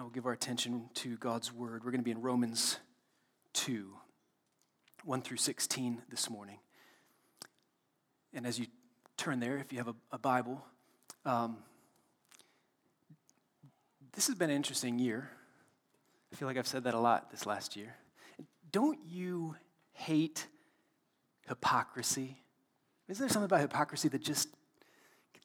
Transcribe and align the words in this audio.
Now 0.00 0.04
we'll 0.04 0.14
give 0.14 0.24
our 0.24 0.32
attention 0.32 0.88
to 0.94 1.18
God's 1.18 1.52
word. 1.52 1.84
We're 1.84 1.90
going 1.90 2.00
to 2.00 2.04
be 2.04 2.10
in 2.10 2.22
Romans 2.22 2.78
2, 3.52 3.86
1 5.04 5.20
through 5.20 5.36
16 5.36 6.00
this 6.08 6.30
morning. 6.30 6.58
And 8.32 8.46
as 8.46 8.58
you 8.58 8.64
turn 9.18 9.40
there, 9.40 9.58
if 9.58 9.72
you 9.74 9.76
have 9.76 9.88
a, 9.88 9.94
a 10.10 10.18
Bible, 10.18 10.64
um, 11.26 11.58
this 14.14 14.26
has 14.28 14.36
been 14.36 14.48
an 14.48 14.56
interesting 14.56 14.98
year. 14.98 15.28
I 16.32 16.36
feel 16.36 16.48
like 16.48 16.56
I've 16.56 16.66
said 16.66 16.84
that 16.84 16.94
a 16.94 16.98
lot 16.98 17.30
this 17.30 17.44
last 17.44 17.76
year. 17.76 17.94
Don't 18.72 19.00
you 19.06 19.54
hate 19.92 20.46
hypocrisy? 21.46 22.38
Isn't 23.06 23.22
there 23.22 23.28
something 23.28 23.44
about 23.44 23.60
hypocrisy 23.60 24.08
that 24.08 24.22
just 24.22 24.48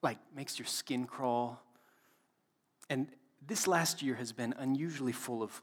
like 0.02 0.18
makes 0.34 0.58
your 0.58 0.66
skin 0.66 1.08
crawl? 1.08 1.62
And 2.90 3.10
this 3.48 3.68
last 3.68 4.02
year 4.02 4.16
has 4.16 4.32
been 4.32 4.54
unusually 4.57 5.12
full 5.12 5.43
of 5.43 5.62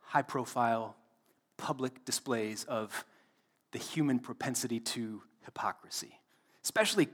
high 0.00 0.22
profile 0.22 0.96
public 1.56 2.04
displays 2.04 2.64
of 2.64 3.04
the 3.72 3.78
human 3.78 4.18
propensity 4.18 4.80
to 4.80 5.22
hypocrisy, 5.44 6.18
especially 6.62 7.08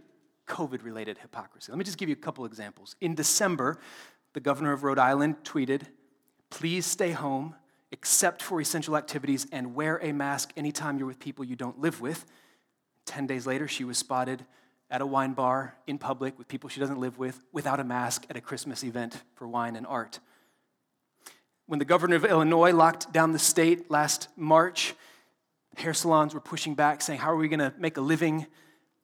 COVID 0.46 0.82
related 0.82 1.18
hypocrisy. 1.18 1.70
Let 1.70 1.78
me 1.78 1.84
just 1.84 1.98
give 1.98 2.08
you 2.08 2.14
a 2.14 2.18
couple 2.18 2.44
examples. 2.44 2.96
In 3.00 3.14
December, 3.14 3.78
the 4.32 4.40
governor 4.40 4.72
of 4.72 4.82
Rhode 4.82 4.98
Island 4.98 5.36
tweeted, 5.44 5.82
Please 6.50 6.86
stay 6.86 7.12
home 7.12 7.54
except 7.92 8.42
for 8.42 8.60
essential 8.60 8.96
activities 8.96 9.46
and 9.52 9.74
wear 9.74 9.98
a 10.02 10.12
mask 10.12 10.52
anytime 10.56 10.98
you're 10.98 11.06
with 11.06 11.18
people 11.18 11.44
you 11.44 11.56
don't 11.56 11.78
live 11.78 12.00
with. 12.00 12.24
10 13.04 13.26
days 13.26 13.46
later, 13.46 13.68
she 13.68 13.84
was 13.84 13.98
spotted 13.98 14.44
at 14.90 15.00
a 15.00 15.06
wine 15.06 15.32
bar 15.32 15.76
in 15.86 15.98
public 15.98 16.38
with 16.38 16.48
people 16.48 16.68
she 16.68 16.80
doesn't 16.80 16.98
live 16.98 17.18
with 17.18 17.44
without 17.52 17.80
a 17.80 17.84
mask 17.84 18.24
at 18.30 18.36
a 18.36 18.40
Christmas 18.40 18.82
event 18.82 19.22
for 19.34 19.46
wine 19.46 19.76
and 19.76 19.86
art. 19.86 20.20
When 21.66 21.78
the 21.78 21.84
governor 21.84 22.16
of 22.16 22.24
Illinois 22.24 22.72
locked 22.72 23.12
down 23.12 23.32
the 23.32 23.38
state 23.38 23.90
last 23.90 24.28
March, 24.36 24.94
hair 25.76 25.92
salons 25.92 26.32
were 26.32 26.40
pushing 26.40 26.74
back, 26.74 27.02
saying, 27.02 27.20
How 27.20 27.30
are 27.30 27.36
we 27.36 27.48
going 27.48 27.58
to 27.58 27.74
make 27.78 27.96
a 27.98 28.00
living? 28.00 28.46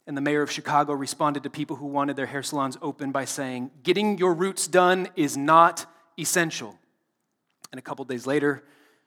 And 0.07 0.17
the 0.17 0.23
mayor 0.23 0.43
of 0.43 0.51
Chicago 0.51 0.93
responded 0.93 1.43
to 1.43 1.51
people 1.51 1.77
who 1.77 1.87
wanted 1.87 2.17
their 2.17 2.27
hair 2.27 2.43
salons 2.43 2.77
open 2.81 3.13
by 3.13 3.27
saying, 3.27 3.71
Getting 3.83 4.19
your 4.19 4.33
roots 4.33 4.67
done 4.67 5.09
is 5.17 5.37
not 5.37 5.87
essential. 6.19 6.79
And 7.71 7.79
a 7.79 7.83
couple 7.83 8.05
days 8.05 8.27
later, 8.27 8.65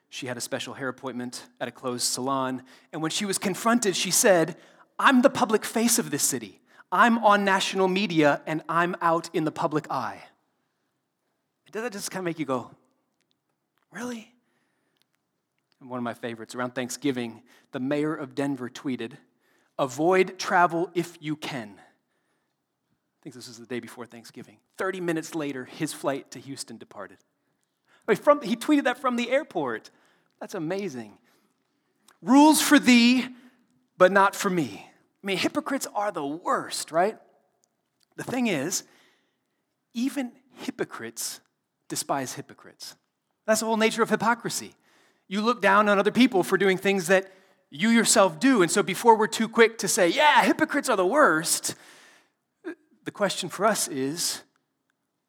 she 0.10 0.28
had 0.28 0.38
a 0.38 0.42
special 0.42 0.74
hair 0.74 0.88
appointment 0.88 1.44
at 1.60 1.68
a 1.68 1.72
closed 1.72 2.06
salon. 2.06 2.64
And 2.94 3.02
when 3.02 3.12
she 3.12 3.26
was 3.26 3.38
confronted, 3.38 3.96
she 3.96 4.12
said, 4.12 4.56
I'm 5.00 5.22
the 5.22 5.30
public 5.30 5.66
face 5.66 6.00
of 6.00 6.12
this 6.12 6.24
city. 6.24 6.62
I'm 6.92 7.18
on 7.20 7.44
national 7.44 7.88
media 7.88 8.42
and 8.46 8.62
I'm 8.70 8.96
out 9.02 9.30
in 9.34 9.44
the 9.44 9.52
public 9.52 9.90
eye. 9.92 10.22
Does 11.72 11.84
that 11.84 11.92
just 11.92 12.12
kind 12.12 12.20
of 12.20 12.26
make 12.26 12.40
you 12.40 12.46
go, 12.46 12.72
really? 13.92 14.34
And 15.80 15.90
one 15.90 15.98
of 15.98 16.04
my 16.04 16.14
favorites 16.14 16.56
around 16.56 16.74
Thanksgiving, 16.74 17.44
the 17.72 17.80
mayor 17.80 18.16
of 18.16 18.34
Denver 18.34 18.70
tweeted, 18.70 19.14
avoid 19.78 20.40
travel 20.40 20.90
if 20.96 21.18
you 21.20 21.36
can. 21.36 21.76
I 21.78 23.20
think 23.22 23.36
this 23.36 23.48
was 23.48 23.60
the 23.60 23.66
day 23.66 23.80
before 23.80 24.06
Thanksgiving. 24.06 24.58
30 24.78 25.02
minutes 25.02 25.36
later, 25.36 25.66
his 25.66 25.94
flight 25.94 26.32
to 26.32 26.40
Houston 26.40 26.78
departed. 26.78 27.18
I 28.08 28.14
mean, 28.14 28.18
from, 28.18 28.42
he 28.42 28.56
tweeted 28.56 28.86
that 28.86 28.98
from 28.98 29.18
the 29.18 29.30
airport. 29.30 29.92
That's 30.40 30.56
amazing. 30.56 31.18
Rules 32.22 32.62
for 32.62 32.80
thee, 32.80 33.28
but 33.98 34.12
not 34.12 34.36
for 34.36 34.50
me. 34.50 34.90
I 35.24 35.28
mean, 35.28 35.38
hypocrites 35.38 35.88
are 35.96 36.12
the 36.12 36.26
worst, 36.26 36.92
right? 36.92 37.18
The 38.16 38.24
thing 38.24 38.48
is, 38.48 38.84
even 39.94 40.32
hypocrites 40.56 41.40
despise 41.90 42.34
hypocrites. 42.34 42.96
That's 43.46 43.62
the 43.62 43.66
whole 43.66 43.78
nature 43.78 44.04
of 44.04 44.10
hypocrisy. 44.10 44.74
You 45.28 45.42
look 45.42 45.62
down 45.62 45.90
on 45.90 46.00
other 46.00 46.12
people 46.12 46.44
for 46.44 46.58
doing 46.58 46.78
things 46.78 47.08
that 47.08 47.32
you 47.70 47.90
yourself 47.90 48.40
do. 48.40 48.62
And 48.62 48.72
so, 48.72 48.84
before 48.84 49.18
we're 49.18 49.28
too 49.28 49.50
quick 49.50 49.78
to 49.80 49.88
say, 49.88 50.08
yeah, 50.10 50.44
hypocrites 50.44 50.90
are 50.90 50.98
the 50.98 51.06
worst, 51.06 51.76
the 53.04 53.12
question 53.12 53.50
for 53.50 53.66
us 53.66 53.88
is 53.88 54.42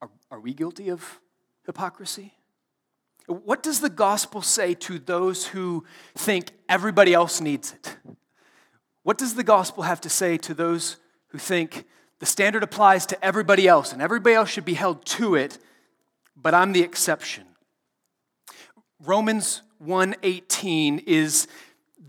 are, 0.01 0.11
are 0.31 0.41
we 0.41 0.55
guilty 0.55 0.91
of 0.91 1.21
hypocrisy? 1.67 2.35
What 3.27 3.63
does 3.63 3.81
the 3.81 3.91
gospel 3.91 4.41
say 4.41 4.75
to 4.75 4.99
those 4.99 5.47
who 5.47 5.85
think 6.15 6.53
everybody 6.69 7.13
else 7.13 7.41
needs 7.41 7.73
it? 7.73 7.97
What 9.09 9.17
does 9.17 9.33
the 9.33 9.43
gospel 9.43 9.85
have 9.85 10.03
to 10.03 10.11
say 10.11 10.37
to 10.37 10.53
those 10.53 10.99
who 11.29 11.39
think 11.39 11.87
the 12.19 12.27
standard 12.27 12.63
applies 12.63 13.07
to 13.07 13.25
everybody 13.25 13.67
else 13.67 13.95
and 13.95 14.03
everybody 14.03 14.35
else 14.35 14.51
should 14.51 14.67
be 14.67 14.75
held 14.75 15.07
to 15.07 15.35
it, 15.35 15.57
but 16.37 16.53
I'm 16.53 16.73
the 16.73 16.83
exception? 16.83 17.47
Romans 19.01 19.63
1:18 19.83 20.99
is 21.07 21.49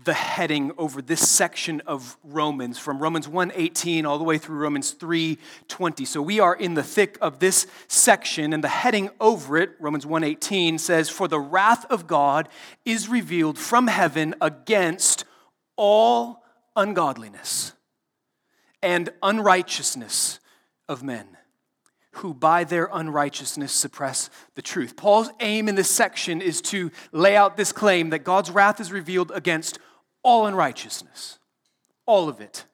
the 0.04 0.12
heading 0.12 0.72
over 0.76 1.00
this 1.00 1.26
section 1.26 1.80
of 1.86 2.18
Romans 2.22 2.78
from 2.78 2.98
Romans 2.98 3.26
1:18 3.26 4.04
all 4.04 4.18
the 4.18 4.24
way 4.24 4.36
through 4.36 4.58
Romans 4.58 4.90
3:20. 4.90 6.04
So 6.04 6.20
we 6.20 6.38
are 6.38 6.54
in 6.54 6.74
the 6.74 6.82
thick 6.82 7.16
of 7.22 7.38
this 7.38 7.66
section 7.88 8.52
and 8.52 8.62
the 8.62 8.68
heading 8.68 9.08
over 9.18 9.56
it 9.56 9.74
Romans 9.80 10.04
1:18 10.04 10.76
says 10.76 11.08
for 11.08 11.28
the 11.28 11.40
wrath 11.40 11.86
of 11.86 12.06
God 12.06 12.50
is 12.84 13.08
revealed 13.08 13.58
from 13.58 13.86
heaven 13.86 14.34
against 14.42 15.24
all 15.76 16.39
ungodliness 16.80 17.74
and 18.82 19.10
unrighteousness 19.22 20.40
of 20.88 21.02
men 21.02 21.36
who 22.12 22.32
by 22.32 22.64
their 22.64 22.88
unrighteousness 22.90 23.70
suppress 23.70 24.30
the 24.54 24.62
truth. 24.62 24.96
Paul's 24.96 25.30
aim 25.40 25.68
in 25.68 25.74
this 25.74 25.90
section 25.90 26.40
is 26.40 26.62
to 26.62 26.90
lay 27.12 27.36
out 27.36 27.56
this 27.56 27.70
claim 27.70 28.10
that 28.10 28.24
God's 28.24 28.50
wrath 28.50 28.80
is 28.80 28.90
revealed 28.90 29.30
against 29.32 29.78
all 30.22 30.46
unrighteousness, 30.46 31.38
all 32.06 32.28
of 32.28 32.40
it. 32.40 32.64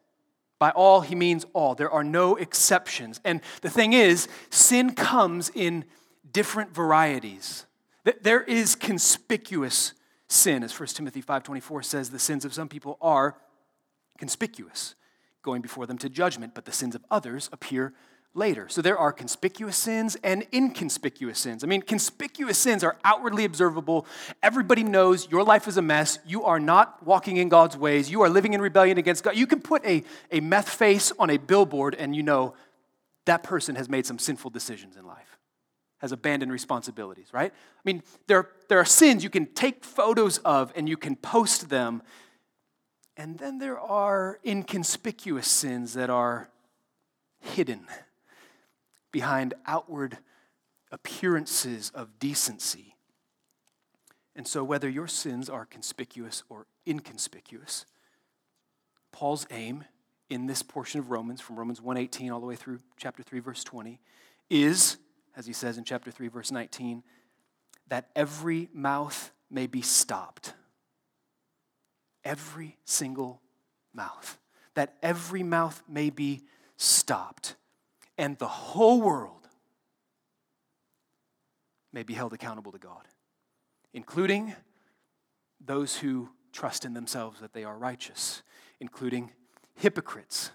By 0.59 0.71
all, 0.71 1.03
he 1.03 1.15
means 1.15 1.45
all. 1.53 1.75
There 1.75 1.91
are 1.91 2.05
no 2.05 2.37
exceptions. 2.37 3.21
And 3.25 3.41
the 3.61 3.69
thing 3.69 3.93
is, 3.93 4.29
sin 4.51 4.95
comes 4.95 5.51
in 5.55 5.85
different 6.33 6.73
varieties. 6.73 7.67
There 8.23 8.43
is 8.43 8.75
conspicuous 8.77 9.93
sin, 10.29 10.63
as 10.63 10.79
1 10.79 10.87
Timothy 10.91 11.23
5.24 11.23 11.85
says, 11.85 12.11
the 12.11 12.19
sins 12.19 12.45
of 12.45 12.55
some 12.55 12.69
people 12.69 12.97
are 13.03 13.37
conspicuous, 14.17 14.95
going 15.43 15.63
before 15.63 15.87
them 15.87 15.99
to 15.99 16.09
judgment, 16.09 16.55
but 16.55 16.65
the 16.65 16.73
sins 16.73 16.95
of 16.95 17.05
others 17.11 17.49
appear 17.53 17.93
later. 18.37 18.69
So 18.69 18.83
there 18.83 18.99
are 18.99 19.13
conspicuous 19.13 19.77
sins 19.77 20.17
and 20.23 20.47
inconspicuous 20.53 21.39
sins. 21.39 21.65
I 21.65 21.67
mean, 21.67 21.81
conspicuous 21.81 22.59
sins 22.59 22.85
are 22.85 22.97
outwardly 23.05 23.45
observable. 23.45 24.07
Everybody 24.43 24.85
knows 24.85 25.29
your 25.31 25.43
life 25.43 25.67
is 25.67 25.79
a 25.79 25.83
mess. 25.83 26.19
You 26.27 26.45
are 26.45 26.61
not 26.61 27.05
walking 27.05 27.39
in 27.39 27.49
God's 27.49 27.77
ways. 27.77 28.11
You 28.11 28.21
are 28.23 28.29
living 28.29 28.53
in 28.53 28.61
rebellion 28.61 28.99
against 28.99 29.25
God. 29.25 29.37
You 29.37 29.47
can 29.47 29.61
put 29.61 29.85
a, 29.87 30.05
a 30.31 30.41
meth 30.41 30.69
face 30.69 31.13
on 31.19 31.31
a 31.31 31.39
billboard 31.39 31.95
and 31.95 32.15
you 32.15 32.23
know 32.23 32.55
that 33.25 33.43
person 33.43 33.75
has 33.75 33.89
made 33.89 34.07
some 34.07 34.19
sinful 34.19 34.51
decisions 34.51 34.97
in 34.97 35.07
life, 35.07 35.39
has 35.99 36.13
abandoned 36.13 36.53
responsibilities, 36.53 37.29
right? 37.33 37.53
I 37.53 37.81
mean, 37.85 38.03
there, 38.29 38.51
there 38.69 38.79
are 38.79 38.85
sins 38.85 39.25
you 39.25 39.31
can 39.31 39.47
take 39.47 39.83
photos 39.85 40.39
of 40.39 40.73
and 40.77 40.89
you 40.89 40.97
can 40.97 41.17
post 41.17 41.71
them 41.71 42.03
and 43.17 43.39
then 43.39 43.59
there 43.59 43.81
are 43.81 44.39
inconspicuous 44.45 45.49
sins 45.49 45.95
that 45.95 46.11
are 46.11 46.51
hidden 47.41 47.87
behind 49.11 49.55
outward 49.67 50.19
appearances 50.93 51.91
of 51.95 52.19
decency. 52.19 52.95
And 54.35 54.47
so, 54.47 54.63
whether 54.63 54.89
your 54.89 55.09
sins 55.09 55.49
are 55.49 55.65
conspicuous 55.65 56.43
or 56.51 56.67
inconspicuous, 56.87 57.87
Paul's 59.13 59.47
aim 59.51 59.85
in 60.29 60.47
this 60.47 60.63
portion 60.63 61.01
of 61.01 61.11
Romans, 61.11 61.41
from 61.41 61.59
Romans 61.59 61.81
1:18 61.81 62.31
all 62.31 62.41
the 62.41 62.47
way 62.47 62.57
through 62.57 62.81
chapter 62.99 63.23
3, 63.23 63.41
verse 63.41 63.65
20, 63.65 63.99
is, 64.51 64.99
as 65.35 65.47
he 65.47 65.55
says 65.55 65.79
in 65.79 65.85
chapter 65.85 66.11
3, 66.11 66.29
verse 66.29 66.51
19, 66.51 67.03
that 67.89 68.11
every 68.15 68.69
mouth 68.75 69.31
may 69.49 69.67
be 69.67 69.81
stopped 69.81 70.53
every 72.27 72.77
single 72.85 73.41
mouth, 73.95 74.39
that 74.75 74.97
every 75.03 75.43
mouth 75.43 75.83
may 75.89 76.11
be 76.11 76.43
stopped, 76.77 77.55
and 78.19 78.37
the 78.39 78.49
whole 78.49 79.01
world 79.01 79.49
may 81.93 82.03
be 82.03 82.13
held 82.13 82.33
accountable 82.35 82.73
to 82.73 82.79
God, 82.79 83.07
including 83.95 84.55
those 85.65 85.97
who 85.97 86.29
trust 86.53 86.85
in 86.85 86.93
themselves 86.95 87.41
that 87.41 87.55
they 87.55 87.65
are 87.65 87.79
righteous, 87.79 88.43
including 88.81 89.31
hypocrites. 89.77 90.51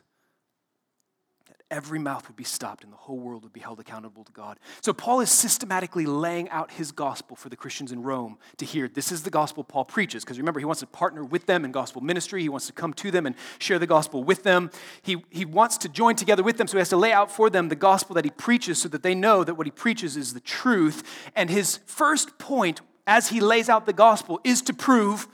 Every 1.72 2.00
mouth 2.00 2.28
would 2.28 2.36
be 2.36 2.44
stopped 2.44 2.84
and 2.84 2.92
the 2.92 2.98
whole 2.98 3.18
world 3.18 3.44
would 3.44 3.54
be 3.54 3.62
held 3.62 3.80
accountable 3.80 4.26
to 4.26 4.32
God. 4.34 4.60
So 4.82 4.92
Paul 4.92 5.22
is 5.22 5.32
systematically 5.32 6.06
laying 6.06 6.50
out 6.50 6.70
his 6.70 6.92
gospel 6.92 7.38
for 7.38 7.48
the 7.48 7.56
Christians 7.56 7.94
in 7.94 8.04
Rome 8.04 8.38
to 8.58 8.66
hear. 8.66 8.90
This 8.90 9.10
is 9.10 9.24
the 9.24 9.30
gospel 9.30 9.64
Paul 9.64 9.86
preaches, 9.86 10.26
because 10.26 10.38
remember, 10.38 10.60
he 10.60 10.66
wants 10.66 10.82
to 10.82 10.88
partner 10.88 11.24
with 11.24 11.46
them 11.46 11.64
in 11.64 11.72
gospel 11.72 12.02
ministry. 12.02 12.42
He 12.42 12.50
wants 12.50 12.68
to 12.68 12.74
come 12.74 12.94
to 12.96 13.10
them 13.10 13.26
and 13.26 13.38
share 13.58 13.80
the 13.80 13.88
gospel 13.88 14.22
with 14.22 14.44
them. 14.44 14.70
He, 15.02 15.24
he 15.30 15.46
wants 15.46 15.78
to 15.80 15.90
join 15.90 16.18
together 16.18 16.44
with 16.44 16.58
them, 16.58 16.68
so 16.68 16.74
he 16.78 16.80
has 16.80 16.90
to 16.90 16.98
lay 16.98 17.14
out 17.14 17.32
for 17.32 17.50
them 17.50 17.70
the 17.70 17.76
gospel 17.76 18.16
that 18.16 18.26
he 18.26 18.32
preaches 18.32 18.82
so 18.82 18.90
that 18.90 19.02
they 19.02 19.16
know 19.16 19.46
that 19.46 19.56
what 19.56 19.66
he 19.66 19.72
preaches 19.72 20.18
is 20.18 20.34
the 20.34 20.42
truth. 20.42 21.04
And 21.38 21.50
his 21.50 21.80
first 21.86 22.38
point 22.38 22.82
as 23.08 23.30
he 23.30 23.40
lays 23.40 23.70
out 23.70 23.86
the 23.86 23.94
gospel 23.94 24.42
is 24.44 24.62
to 24.64 24.74
prove 24.74 25.28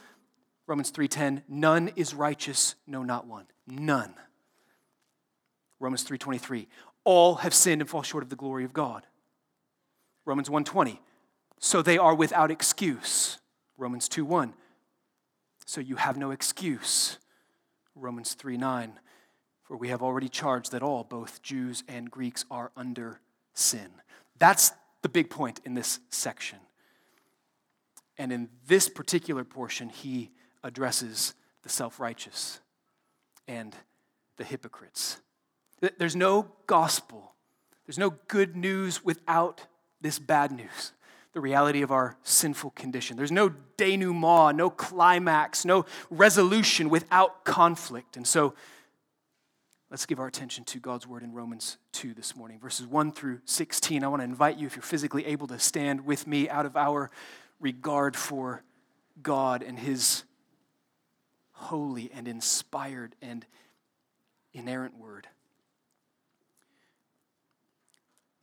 Romans 0.68 0.92
3:10 0.92 1.44
none 1.48 1.90
is 1.96 2.14
righteous 2.14 2.76
no 2.86 3.04
not 3.04 3.26
one 3.26 3.46
none 3.66 4.14
Romans 5.80 6.04
3:23. 6.04 6.68
All 7.04 7.36
have 7.36 7.54
sinned 7.54 7.82
and 7.82 7.90
fall 7.90 8.04
short 8.04 8.24
of 8.24 8.30
the 8.30 8.36
glory 8.36 8.64
of 8.64 8.74
God. 8.74 9.08
Romans 10.26 10.50
1:20. 10.50 11.02
So 11.60 11.82
they 11.82 11.98
are 11.98 12.14
without 12.14 12.52
excuse. 12.52 13.40
Romans 13.78 14.08
2:1. 14.10 14.54
So 15.66 15.82
you 15.82 15.96
have 15.98 16.18
no 16.18 16.32
excuse. 16.32 17.18
Romans 17.96 18.36
3:9. 18.36 19.00
For 19.64 19.76
we 19.76 19.90
have 19.90 20.02
already 20.02 20.30
charged 20.30 20.72
that 20.72 20.82
all, 20.82 21.04
both 21.04 21.42
Jews 21.42 21.84
and 21.88 22.10
Greeks, 22.10 22.46
are 22.50 22.72
under 22.76 23.20
sin. 23.54 24.02
That's 24.38 24.72
the 25.02 25.10
big 25.10 25.30
point 25.30 25.60
in 25.66 25.74
this 25.74 26.00
section. 26.10 26.60
And 28.18 28.32
in 28.32 28.50
this 28.66 28.88
particular 28.90 29.44
portion, 29.44 29.90
he 29.90 30.32
addresses 30.64 31.34
the 31.64 31.70
self 31.70 32.00
righteous 32.00 32.62
and 33.48 33.76
the 34.38 34.44
hypocrites. 34.44 35.22
There's 35.80 36.16
no 36.16 36.48
gospel, 36.66 37.34
there's 37.86 37.98
no 37.98 38.16
good 38.28 38.56
news 38.56 39.04
without 39.04 39.62
this 40.02 40.20
bad 40.20 40.52
news 40.52 40.94
the 41.38 41.42
reality 41.42 41.84
of 41.84 41.92
our 41.92 42.18
sinful 42.24 42.72
condition. 42.72 43.16
There's 43.16 43.32
no 43.32 43.54
denouement, 43.78 44.56
no 44.56 44.72
climax, 44.72 45.66
no 45.66 45.86
resolution 46.10 46.90
without 46.90 47.46
conflict. 47.46 48.18
And 48.18 48.26
so 48.26 48.56
let's 49.92 50.08
give 50.08 50.20
our 50.20 50.26
attention 50.26 50.64
to 50.64 50.80
God's 50.80 51.06
word 51.06 51.22
in 51.22 51.34
Romans 51.34 51.78
2 51.92 52.16
this 52.16 52.36
morning, 52.36 52.60
verses 52.60 52.88
1 52.88 53.12
through 53.12 53.42
16. 53.46 54.04
I 54.04 54.08
want 54.08 54.22
to 54.22 54.24
invite 54.24 54.58
you, 54.58 54.66
if 54.66 54.76
you're 54.76 54.82
physically 54.82 55.28
able 55.28 55.46
to 55.46 55.60
stand 55.60 56.08
with 56.08 56.26
me 56.26 56.50
out 56.50 56.66
of 56.66 56.76
our 56.76 57.12
regard 57.60 58.16
for 58.16 58.64
God 59.22 59.62
and 59.62 59.78
his 59.78 60.24
holy 61.52 62.10
and 62.16 62.28
inspired 62.28 63.16
and 63.22 63.46
inerrant 64.54 64.98
word. 64.98 65.28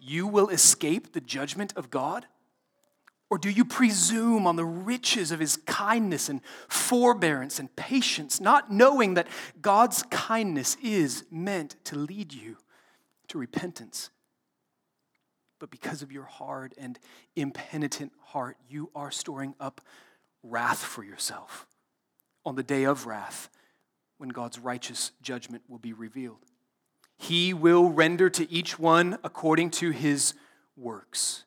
you 0.00 0.26
will 0.26 0.48
escape 0.48 1.12
the 1.12 1.20
judgment 1.20 1.72
of 1.76 1.90
God? 1.90 2.26
Or 3.30 3.36
do 3.36 3.50
you 3.50 3.64
presume 3.64 4.46
on 4.46 4.56
the 4.56 4.64
riches 4.64 5.30
of 5.32 5.40
his 5.40 5.58
kindness 5.58 6.28
and 6.30 6.40
forbearance 6.68 7.58
and 7.58 7.74
patience, 7.76 8.40
not 8.40 8.72
knowing 8.72 9.14
that 9.14 9.28
God's 9.60 10.02
kindness 10.04 10.76
is 10.82 11.24
meant 11.30 11.76
to 11.84 11.96
lead 11.96 12.32
you 12.32 12.56
to 13.28 13.38
repentance? 13.38 14.10
But 15.58 15.70
because 15.70 16.02
of 16.02 16.10
your 16.12 16.24
hard 16.24 16.72
and 16.78 16.98
impenitent 17.36 18.12
heart, 18.20 18.56
you 18.68 18.90
are 18.94 19.10
storing 19.10 19.54
up 19.60 19.82
wrath 20.42 20.82
for 20.82 21.02
yourself 21.02 21.66
on 22.46 22.54
the 22.54 22.62
day 22.62 22.84
of 22.84 23.06
wrath 23.06 23.50
when 24.16 24.30
God's 24.30 24.58
righteous 24.58 25.12
judgment 25.20 25.64
will 25.68 25.78
be 25.78 25.92
revealed. 25.92 26.44
He 27.18 27.52
will 27.52 27.90
render 27.90 28.30
to 28.30 28.50
each 28.50 28.78
one 28.78 29.18
according 29.24 29.70
to 29.72 29.90
his 29.90 30.34
works. 30.76 31.44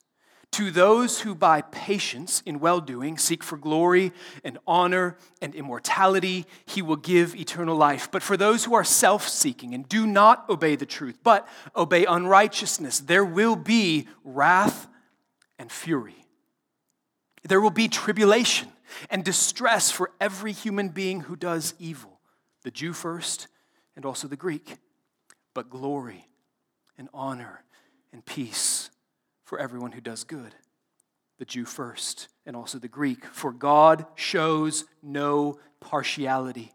To 0.52 0.70
those 0.70 1.22
who 1.22 1.34
by 1.34 1.62
patience 1.62 2.44
in 2.46 2.60
well 2.60 2.82
doing 2.82 3.18
seek 3.18 3.42
for 3.42 3.56
glory 3.56 4.12
and 4.44 4.58
honor 4.68 5.16
and 5.42 5.56
immortality, 5.56 6.46
he 6.66 6.82
will 6.82 6.98
give 6.98 7.36
eternal 7.36 7.78
life. 7.78 8.12
But 8.12 8.22
for 8.22 8.36
those 8.36 8.66
who 8.66 8.74
are 8.74 8.84
self 8.84 9.30
seeking 9.30 9.74
and 9.74 9.88
do 9.88 10.06
not 10.06 10.50
obey 10.50 10.76
the 10.76 10.86
truth, 10.86 11.20
but 11.24 11.48
obey 11.74 12.06
unrighteousness, 12.06 13.00
there 13.00 13.24
will 13.24 13.56
be 13.56 14.10
wrath 14.26 14.88
and 15.58 15.72
fury. 15.72 16.26
There 17.44 17.62
will 17.62 17.70
be 17.70 17.88
tribulation 17.88 18.68
and 19.10 19.24
distress 19.24 19.90
for 19.90 20.12
every 20.20 20.52
human 20.52 20.90
being 20.90 21.22
who 21.22 21.38
does 21.38 21.76
evil, 21.80 22.20
the 22.64 22.72
Jew 22.72 22.92
first 22.92 23.48
and 23.96 24.06
also 24.06 24.28
the 24.28 24.36
Greek 24.36 24.78
but 25.54 25.70
glory 25.70 26.28
and 26.98 27.10
honor 27.14 27.64
and 28.14 28.26
peace 28.26 28.90
for 29.44 29.60
everyone 29.60 29.92
who 29.92 30.02
does 30.02 30.24
good. 30.24 30.56
The 31.40 31.46
Jew 31.46 31.66
first, 31.66 32.28
and 32.46 32.56
also 32.56 32.78
the 32.78 32.88
Greek. 32.88 33.26
For 33.26 33.52
God 33.52 34.06
shows 34.16 34.86
no 35.02 35.60
partiality. 35.80 36.72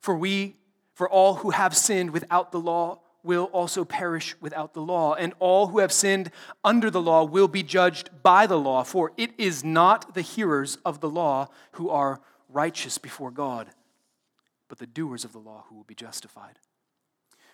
For 0.00 0.16
we, 0.16 0.56
for 0.94 1.08
all 1.08 1.34
who 1.34 1.50
have 1.50 1.76
sinned 1.76 2.10
without 2.10 2.52
the 2.52 2.60
law, 2.60 3.00
will 3.22 3.44
also 3.46 3.84
perish 3.84 4.34
without 4.40 4.72
the 4.72 4.80
law, 4.80 5.14
and 5.14 5.34
all 5.40 5.66
who 5.66 5.80
have 5.80 5.92
sinned 5.92 6.30
under 6.64 6.90
the 6.90 7.02
law 7.02 7.24
will 7.24 7.48
be 7.48 7.62
judged 7.62 8.08
by 8.22 8.46
the 8.46 8.58
law. 8.58 8.84
For 8.84 9.12
it 9.16 9.32
is 9.36 9.64
not 9.64 10.14
the 10.14 10.22
hearers 10.22 10.78
of 10.84 11.00
the 11.00 11.10
law 11.10 11.48
who 11.72 11.90
are 11.90 12.20
righteous 12.48 12.98
before 12.98 13.32
God, 13.32 13.68
but 14.68 14.78
the 14.78 14.86
doers 14.86 15.24
of 15.24 15.32
the 15.32 15.38
law 15.38 15.64
who 15.68 15.74
will 15.74 15.84
be 15.84 15.94
justified. 15.94 16.58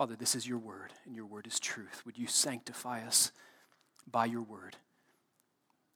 Father, 0.00 0.16
this 0.16 0.34
is 0.34 0.48
your 0.48 0.56
word, 0.56 0.94
and 1.04 1.14
your 1.14 1.26
word 1.26 1.46
is 1.46 1.60
truth. 1.60 2.00
Would 2.06 2.16
you 2.16 2.26
sanctify 2.26 3.02
us 3.02 3.32
by 4.10 4.24
your 4.24 4.40
word 4.40 4.76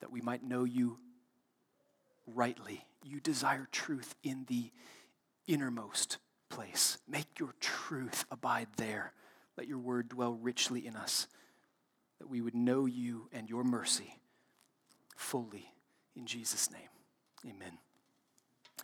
that 0.00 0.12
we 0.12 0.20
might 0.20 0.44
know 0.44 0.64
you 0.64 0.98
rightly? 2.26 2.84
You 3.02 3.18
desire 3.18 3.66
truth 3.72 4.14
in 4.22 4.44
the 4.46 4.70
innermost 5.46 6.18
place. 6.50 6.98
Make 7.08 7.38
your 7.40 7.54
truth 7.60 8.26
abide 8.30 8.68
there. 8.76 9.14
Let 9.56 9.68
your 9.68 9.78
word 9.78 10.10
dwell 10.10 10.34
richly 10.34 10.86
in 10.86 10.96
us, 10.96 11.26
that 12.18 12.28
we 12.28 12.42
would 12.42 12.54
know 12.54 12.84
you 12.84 13.30
and 13.32 13.48
your 13.48 13.64
mercy 13.64 14.18
fully. 15.16 15.72
In 16.14 16.26
Jesus' 16.26 16.70
name, 16.70 16.90
amen. 17.46 17.78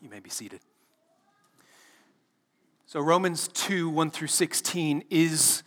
You 0.00 0.08
may 0.08 0.20
be 0.20 0.30
seated. 0.30 0.60
So, 2.92 2.98
Romans 2.98 3.46
2 3.46 3.88
1 3.88 4.10
through 4.10 4.26
16 4.26 5.04
is 5.10 5.62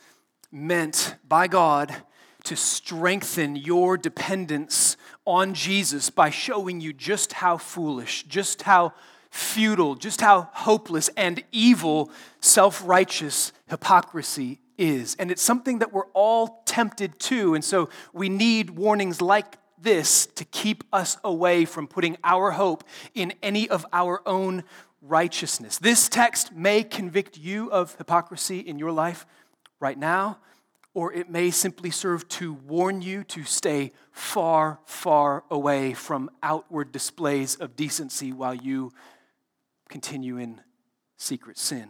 meant 0.52 1.16
by 1.26 1.48
God 1.48 1.96
to 2.44 2.58
strengthen 2.58 3.56
your 3.56 3.96
dependence 3.96 4.98
on 5.24 5.54
Jesus 5.54 6.10
by 6.10 6.30
showing 6.30 6.82
you 6.82 6.92
just 6.92 7.32
how 7.32 7.58
foolish, 7.58 8.24
just 8.24 8.64
how 8.64 8.92
futile, 9.32 9.96
just 9.96 10.20
how 10.20 10.50
hopeless 10.52 11.10
and 11.16 11.42
evil 11.54 12.12
self 12.42 12.86
righteous 12.86 13.54
hypocrisy 13.70 14.60
is. 14.78 15.16
And 15.18 15.32
it's 15.32 15.42
something 15.42 15.80
that 15.80 15.94
we're 15.94 16.12
all 16.14 16.62
tempted 16.66 17.20
to. 17.20 17.56
And 17.56 17.64
so 17.64 17.88
we 18.12 18.28
need 18.28 18.72
warnings 18.72 19.22
like 19.22 19.56
this 19.80 20.26
to 20.26 20.44
keep 20.44 20.84
us 20.92 21.16
away 21.24 21.64
from 21.64 21.88
putting 21.88 22.18
our 22.22 22.52
hope 22.52 22.84
in 23.14 23.34
any 23.42 23.70
of 23.70 23.86
our 23.94 24.22
own 24.28 24.66
righteousness. 25.04 25.78
This 25.78 26.08
text 26.10 26.54
may 26.54 26.84
convict 26.84 27.38
you 27.38 27.70
of 27.72 27.96
hypocrisy 27.96 28.60
in 28.60 28.80
your 28.80 28.92
life 28.92 29.26
right 29.80 29.98
now, 29.98 30.40
or 30.94 31.12
it 31.12 31.30
may 31.30 31.52
simply 31.52 31.92
serve 31.92 32.28
to 32.30 32.54
warn 32.54 33.02
you 33.02 33.24
to 33.26 33.44
stay 33.44 33.92
far, 34.12 34.80
far 34.86 35.44
away 35.52 35.94
from 35.94 36.30
outward 36.42 36.92
displays 36.92 37.56
of 37.56 37.76
decency 37.76 38.32
while 38.32 38.54
you 38.54 38.92
continue 39.90 40.38
in 40.38 40.62
secret 41.18 41.58
sin. 41.58 41.90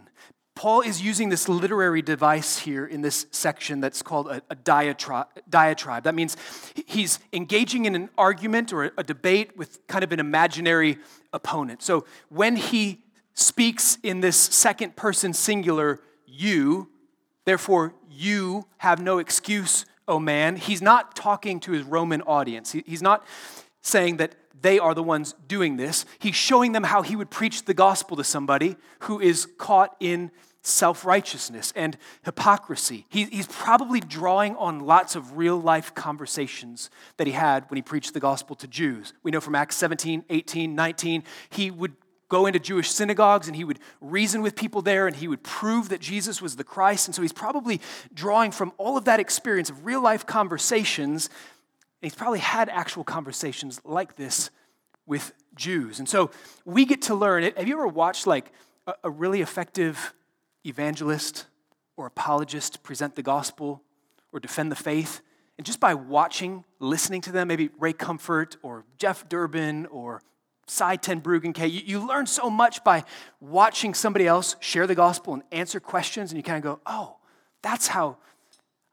Paul 0.56 0.82
is 0.82 1.02
using 1.02 1.30
this 1.30 1.50
literary 1.50 2.02
device 2.02 2.60
here 2.60 2.86
in 2.86 3.02
this 3.02 3.26
section 3.32 3.82
that's 3.82 4.02
called 4.04 4.28
a, 4.28 4.42
a 4.50 4.56
diatribe, 4.56 5.28
diatribe. 5.50 6.04
That 6.04 6.14
means 6.14 6.38
he's 6.86 7.20
engaging 7.34 7.86
in 7.86 7.96
an 7.96 8.10
argument 8.18 8.72
or 8.72 8.86
a, 8.86 8.92
a 9.00 9.04
debate 9.04 9.58
with 9.58 9.86
kind 9.88 10.04
of 10.04 10.12
an 10.12 10.20
imaginary 10.20 11.00
opponent. 11.34 11.82
So 11.82 12.06
when 12.30 12.56
he 12.56 13.03
speaks 13.34 13.98
in 14.04 14.22
this 14.22 14.38
second 14.38 14.96
person 14.96 15.34
singular, 15.34 16.00
you, 16.26 16.90
therefore 17.46 17.94
you 18.10 18.68
have 18.78 19.02
no 19.02 19.18
excuse, 19.18 19.86
O 20.08 20.20
man, 20.20 20.56
he's 20.56 20.82
not 20.82 21.16
talking 21.16 21.60
to 21.62 21.72
his 21.72 21.84
Roman 21.84 22.22
audience. 22.24 22.72
He's 22.72 23.02
not 23.02 23.26
saying 23.82 24.18
that 24.18 24.36
they 24.62 24.80
are 24.80 24.94
the 24.94 25.04
ones 25.04 25.36
doing 25.48 25.78
this. 25.78 26.06
He's 26.20 26.36
showing 26.36 26.72
them 26.72 26.84
how 26.84 27.02
he 27.02 27.16
would 27.16 27.30
preach 27.30 27.66
the 27.66 27.74
gospel 27.74 28.18
to 28.18 28.24
somebody 28.24 28.78
who 29.00 29.20
is 29.20 29.46
caught 29.58 29.96
in 30.00 30.32
self 30.62 31.04
righteousness 31.06 31.74
and 31.76 31.98
hypocrisy. 32.24 33.06
He, 33.10 33.26
he's 33.26 33.48
probably 33.48 34.00
drawing 34.00 34.56
on 34.56 34.80
lots 34.80 35.16
of 35.16 35.38
real 35.38 35.60
life 35.60 35.94
conversations 35.94 36.90
that 37.18 37.28
he 37.28 37.34
had 37.34 37.70
when 37.70 37.76
he 37.76 37.82
preached 37.82 38.14
the 38.14 38.20
gospel 38.22 38.56
to 38.58 38.68
Jews. 38.68 39.14
We 39.22 39.32
know 39.32 39.42
from 39.42 39.56
Acts 39.56 39.76
17, 39.76 40.24
18, 40.30 40.74
19, 40.74 41.24
he 41.50 41.70
would 41.70 41.94
go 42.34 42.48
into 42.48 42.60
Jewish 42.60 42.90
synagogues 42.90 43.48
and 43.48 43.56
he 43.56 43.64
would 43.64 43.80
reason 44.02 44.42
with 44.42 44.56
people 44.56 44.82
there 44.82 45.06
and 45.06 45.16
he 45.16 45.28
would 45.28 45.44
prove 45.44 45.90
that 45.90 46.02
Jesus 46.02 46.42
was 46.42 46.56
the 46.56 46.64
Christ. 46.64 47.08
And 47.08 47.14
so 47.14 47.22
he's 47.22 47.32
probably 47.32 47.80
drawing 48.12 48.52
from 48.52 48.74
all 48.78 48.98
of 48.98 49.06
that 49.06 49.20
experience 49.20 49.70
of 49.70 49.86
real 49.86 50.02
life 50.02 50.26
conversations 50.26 51.30
he's 52.04 52.16
probably 52.16 52.40
had 52.40 52.70
actual 52.70 53.04
conversations 53.04 53.82
like 53.84 54.16
this 54.16 54.50
with 55.06 55.34
Jews. 55.56 56.00
And 56.00 56.08
so 56.08 56.32
we 56.66 56.86
get 56.86 57.04
to 57.04 57.16
learn. 57.16 57.44
Have 57.44 57.68
you 57.68 57.76
ever 57.76 57.88
watched 57.88 58.28
like 58.28 58.52
a, 58.86 58.94
a 59.06 59.10
really 59.10 59.42
effective 59.42 60.14
evangelist 60.66 61.46
or 61.98 62.06
apologist 62.06 62.84
present 62.84 63.16
the 63.16 63.24
gospel 63.24 63.82
or 64.32 64.40
defend 64.40 64.72
the 64.72 64.76
faith? 64.76 65.22
And 65.58 65.66
just 65.66 65.80
by 65.80 65.94
watching, 65.94 66.66
listening 66.80 67.22
to 67.22 67.32
them, 67.32 67.48
maybe 67.48 67.70
Ray 67.80 67.94
Comfort 67.94 68.58
or 68.64 68.86
Jeff 68.98 69.30
Durbin 69.30 69.86
or 69.88 70.22
Sye 70.68 70.96
Ten 70.96 71.22
Bruggen, 71.22 71.58
you, 71.58 71.82
you 71.86 72.08
learn 72.08 72.26
so 72.26 72.50
much 72.50 72.84
by 72.84 73.04
watching 73.40 73.94
somebody 73.94 74.28
else 74.28 74.56
share 74.60 74.88
the 74.88 74.96
gospel 74.96 75.34
and 75.34 75.44
answer 75.52 75.80
questions, 75.80 76.32
and 76.32 76.38
you 76.38 76.44
kind 76.44 76.58
of 76.58 76.64
go, 76.64 76.80
oh, 76.86 77.18
that's 77.62 77.88
how 77.88 78.18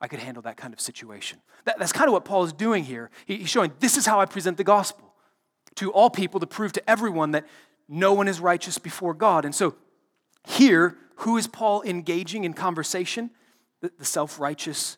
I 0.00 0.08
could 0.08 0.20
handle 0.20 0.42
that 0.42 0.56
kind 0.56 0.72
of 0.72 0.80
situation. 0.80 1.40
That, 1.64 1.78
that's 1.78 1.92
kind 1.92 2.08
of 2.08 2.12
what 2.12 2.24
Paul 2.24 2.44
is 2.44 2.52
doing 2.52 2.84
here. 2.84 3.10
He, 3.26 3.36
he's 3.36 3.50
showing 3.50 3.72
this 3.80 3.96
is 3.96 4.06
how 4.06 4.20
I 4.20 4.26
present 4.26 4.56
the 4.56 4.64
gospel 4.64 5.14
to 5.76 5.92
all 5.92 6.10
people 6.10 6.40
to 6.40 6.46
prove 6.46 6.72
to 6.72 6.90
everyone 6.90 7.32
that 7.32 7.46
no 7.88 8.12
one 8.12 8.28
is 8.28 8.40
righteous 8.40 8.78
before 8.78 9.14
God. 9.14 9.44
And 9.44 9.54
so 9.54 9.74
here, 10.46 10.96
who 11.16 11.36
is 11.36 11.46
Paul 11.46 11.82
engaging 11.82 12.44
in 12.44 12.54
conversation? 12.54 13.30
The, 13.80 13.92
the 13.98 14.04
self 14.04 14.40
righteous 14.40 14.96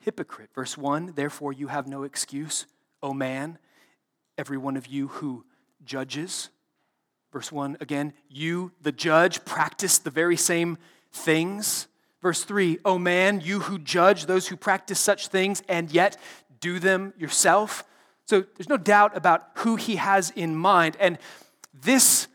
hypocrite. 0.00 0.50
Verse 0.54 0.76
1 0.76 1.12
Therefore, 1.14 1.52
you 1.52 1.68
have 1.68 1.86
no 1.86 2.02
excuse, 2.02 2.66
O 3.02 3.12
man, 3.14 3.58
every 4.36 4.58
one 4.58 4.76
of 4.76 4.86
you 4.86 5.08
who 5.08 5.44
judges. 5.88 6.50
Verse 7.32 7.50
1 7.50 7.78
again, 7.80 8.12
you, 8.28 8.72
the 8.80 8.92
judge, 8.92 9.44
practice 9.44 9.98
the 9.98 10.10
very 10.10 10.36
same 10.36 10.78
things 11.12 11.88
Verse 12.20 12.44
3 12.44 12.78
O 12.84 12.98
man, 12.98 13.40
you 13.40 13.60
who 13.60 13.78
judge 13.78 14.26
those 14.26 14.48
who 14.48 14.56
practice 14.56 14.98
such 14.98 15.28
things 15.28 15.62
and 15.68 15.90
yet 15.90 16.16
do 16.60 16.78
them 16.78 17.14
yourself. 17.16 17.84
So 18.24 18.40
there's 18.56 18.68
no 18.68 18.76
doubt 18.76 19.16
about 19.16 19.48
who 19.56 19.76
he 19.76 19.96
has 19.96 20.30
in 20.30 20.56
mind. 20.56 20.96
And 21.00 21.18
this 21.72 22.26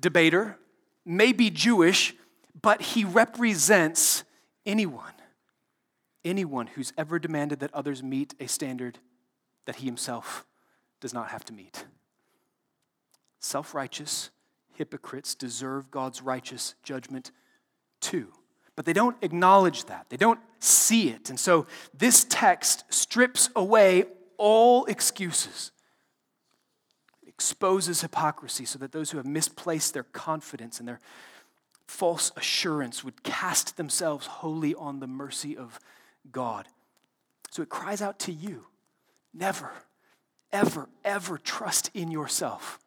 debater 0.00 0.56
may 1.04 1.32
be 1.32 1.50
Jewish, 1.50 2.14
but 2.62 2.80
he 2.80 3.04
represents 3.04 4.24
anyone, 4.64 5.12
anyone 6.24 6.68
who's 6.68 6.92
ever 6.96 7.18
demanded 7.18 7.60
that 7.60 7.74
others 7.74 8.02
meet 8.02 8.34
a 8.40 8.46
standard 8.46 8.98
that 9.66 9.76
he 9.76 9.86
himself 9.86 10.46
does 11.00 11.12
not 11.12 11.28
have 11.28 11.44
to 11.46 11.52
meet. 11.52 11.84
Self 13.44 13.74
righteous 13.74 14.30
hypocrites 14.74 15.34
deserve 15.34 15.90
God's 15.90 16.22
righteous 16.22 16.74
judgment 16.82 17.30
too 18.00 18.32
but 18.76 18.84
they 18.84 18.92
don't 18.92 19.16
acknowledge 19.22 19.84
that. 19.84 20.06
They 20.08 20.16
don't 20.16 20.40
see 20.58 21.08
it. 21.08 21.30
And 21.30 21.38
so 21.38 21.66
this 21.96 22.26
text 22.28 22.84
strips 22.92 23.48
away 23.54 24.06
all 24.36 24.84
excuses, 24.86 25.70
it 27.22 27.28
exposes 27.28 28.00
hypocrisy 28.00 28.64
so 28.64 28.78
that 28.80 28.92
those 28.92 29.10
who 29.10 29.16
have 29.18 29.26
misplaced 29.26 29.94
their 29.94 30.02
confidence 30.02 30.80
and 30.80 30.88
their 30.88 31.00
false 31.86 32.32
assurance 32.36 33.04
would 33.04 33.22
cast 33.22 33.76
themselves 33.76 34.26
wholly 34.26 34.74
on 34.74 34.98
the 34.98 35.06
mercy 35.06 35.56
of 35.56 35.78
God. 36.32 36.66
So 37.50 37.62
it 37.62 37.68
cries 37.68 38.02
out 38.02 38.18
to 38.20 38.32
you 38.32 38.66
never, 39.32 39.70
ever, 40.52 40.88
ever 41.04 41.38
trust 41.38 41.90
in 41.94 42.10
yourself, 42.10 42.80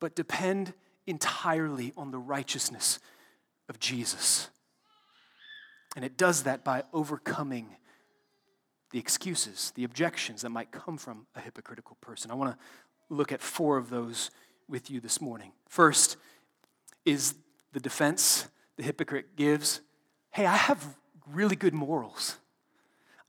but 0.00 0.14
depend 0.14 0.74
entirely 1.06 1.92
on 1.96 2.10
the 2.10 2.18
righteousness 2.18 2.98
of 3.68 3.78
Jesus. 3.80 4.48
And 5.96 6.04
it 6.04 6.16
does 6.16 6.44
that 6.44 6.64
by 6.64 6.84
overcoming 6.92 7.76
the 8.90 8.98
excuses, 8.98 9.72
the 9.74 9.84
objections 9.84 10.42
that 10.42 10.50
might 10.50 10.70
come 10.70 10.96
from 10.96 11.26
a 11.34 11.40
hypocritical 11.40 11.96
person. 12.00 12.30
I 12.30 12.34
want 12.34 12.52
to 12.52 13.14
look 13.14 13.32
at 13.32 13.42
four 13.42 13.76
of 13.76 13.90
those 13.90 14.30
with 14.68 14.90
you 14.90 15.00
this 15.00 15.20
morning. 15.20 15.52
First 15.68 16.16
is 17.04 17.34
the 17.72 17.80
defense 17.80 18.48
the 18.76 18.82
hypocrite 18.82 19.36
gives 19.36 19.80
Hey, 20.30 20.46
I 20.46 20.56
have 20.56 20.96
really 21.26 21.56
good 21.56 21.74
morals. 21.74 22.36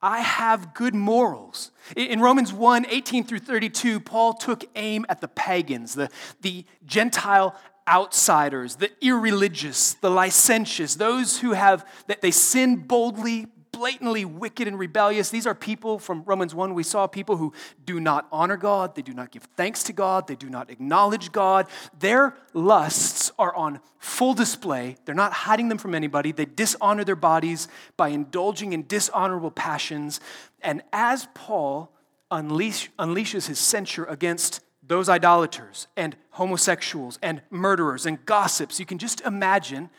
I 0.02 0.22
have 0.22 0.74
good 0.74 0.96
morals. 0.96 1.72
In 1.96 2.22
Romans 2.22 2.54
1 2.54 2.86
18 2.90 3.26
through 3.26 3.40
32, 3.40 4.00
Paul 4.00 4.34
took 4.34 4.64
aim 4.76 5.06
at 5.10 5.20
the 5.20 5.28
pagans, 5.28 5.94
the, 5.94 6.10
the 6.42 6.66
Gentile 6.86 7.56
outsiders, 7.88 8.76
the 8.78 8.92
irreligious, 9.02 9.94
the 9.96 10.10
licentious, 10.12 10.96
those 10.96 11.40
who 11.40 11.52
have, 11.52 11.86
that 12.08 12.22
they 12.22 12.32
sin 12.32 12.78
boldly, 12.78 13.48
blatantly 13.80 14.26
wicked 14.26 14.68
and 14.68 14.78
rebellious. 14.78 15.30
These 15.30 15.48
are 15.48 15.56
people 15.56 16.00
from 16.00 16.24
Romans 16.26 16.54
1. 16.54 16.74
We 16.74 16.84
saw 16.84 17.08
people 17.08 17.38
who 17.38 17.54
do 17.86 18.02
not 18.02 18.28
honor 18.30 18.58
God, 18.58 18.94
they 18.94 19.02
do 19.02 19.14
not 19.14 19.32
give 19.32 19.44
thanks 19.56 19.84
to 19.84 19.94
God, 19.94 20.28
they 20.28 20.36
do 20.36 20.50
not 20.50 20.70
acknowledge 20.70 21.32
God. 21.32 21.66
Their 21.98 22.36
lusts 22.54 23.32
are 23.40 23.56
on 23.56 23.80
full 23.98 24.34
display. 24.34 24.98
They're 25.06 25.16
not 25.16 25.32
hiding 25.32 25.70
them 25.70 25.78
from 25.78 25.96
anybody. 25.96 26.34
They 26.34 26.44
dishonor 26.44 27.06
their 27.06 27.16
bodies 27.16 27.70
by 27.96 28.10
indulging 28.10 28.74
in 28.74 28.86
dishonorable 28.86 29.52
passions. 29.52 30.20
And 30.60 30.84
as 30.92 31.30
Paul 31.34 31.90
unleash, 32.30 32.92
unleashes 33.00 33.48
his 33.48 33.60
censure 33.60 34.04
against 34.04 34.60
those 34.86 35.08
idolaters 35.08 35.88
and 35.96 36.18
homosexuals 36.32 37.18
and 37.22 37.42
murderers 37.50 38.06
and 38.06 38.26
gossips. 38.26 38.78
You 38.78 38.86
can 38.86 38.98
just 38.98 39.22
imagine 39.22 39.90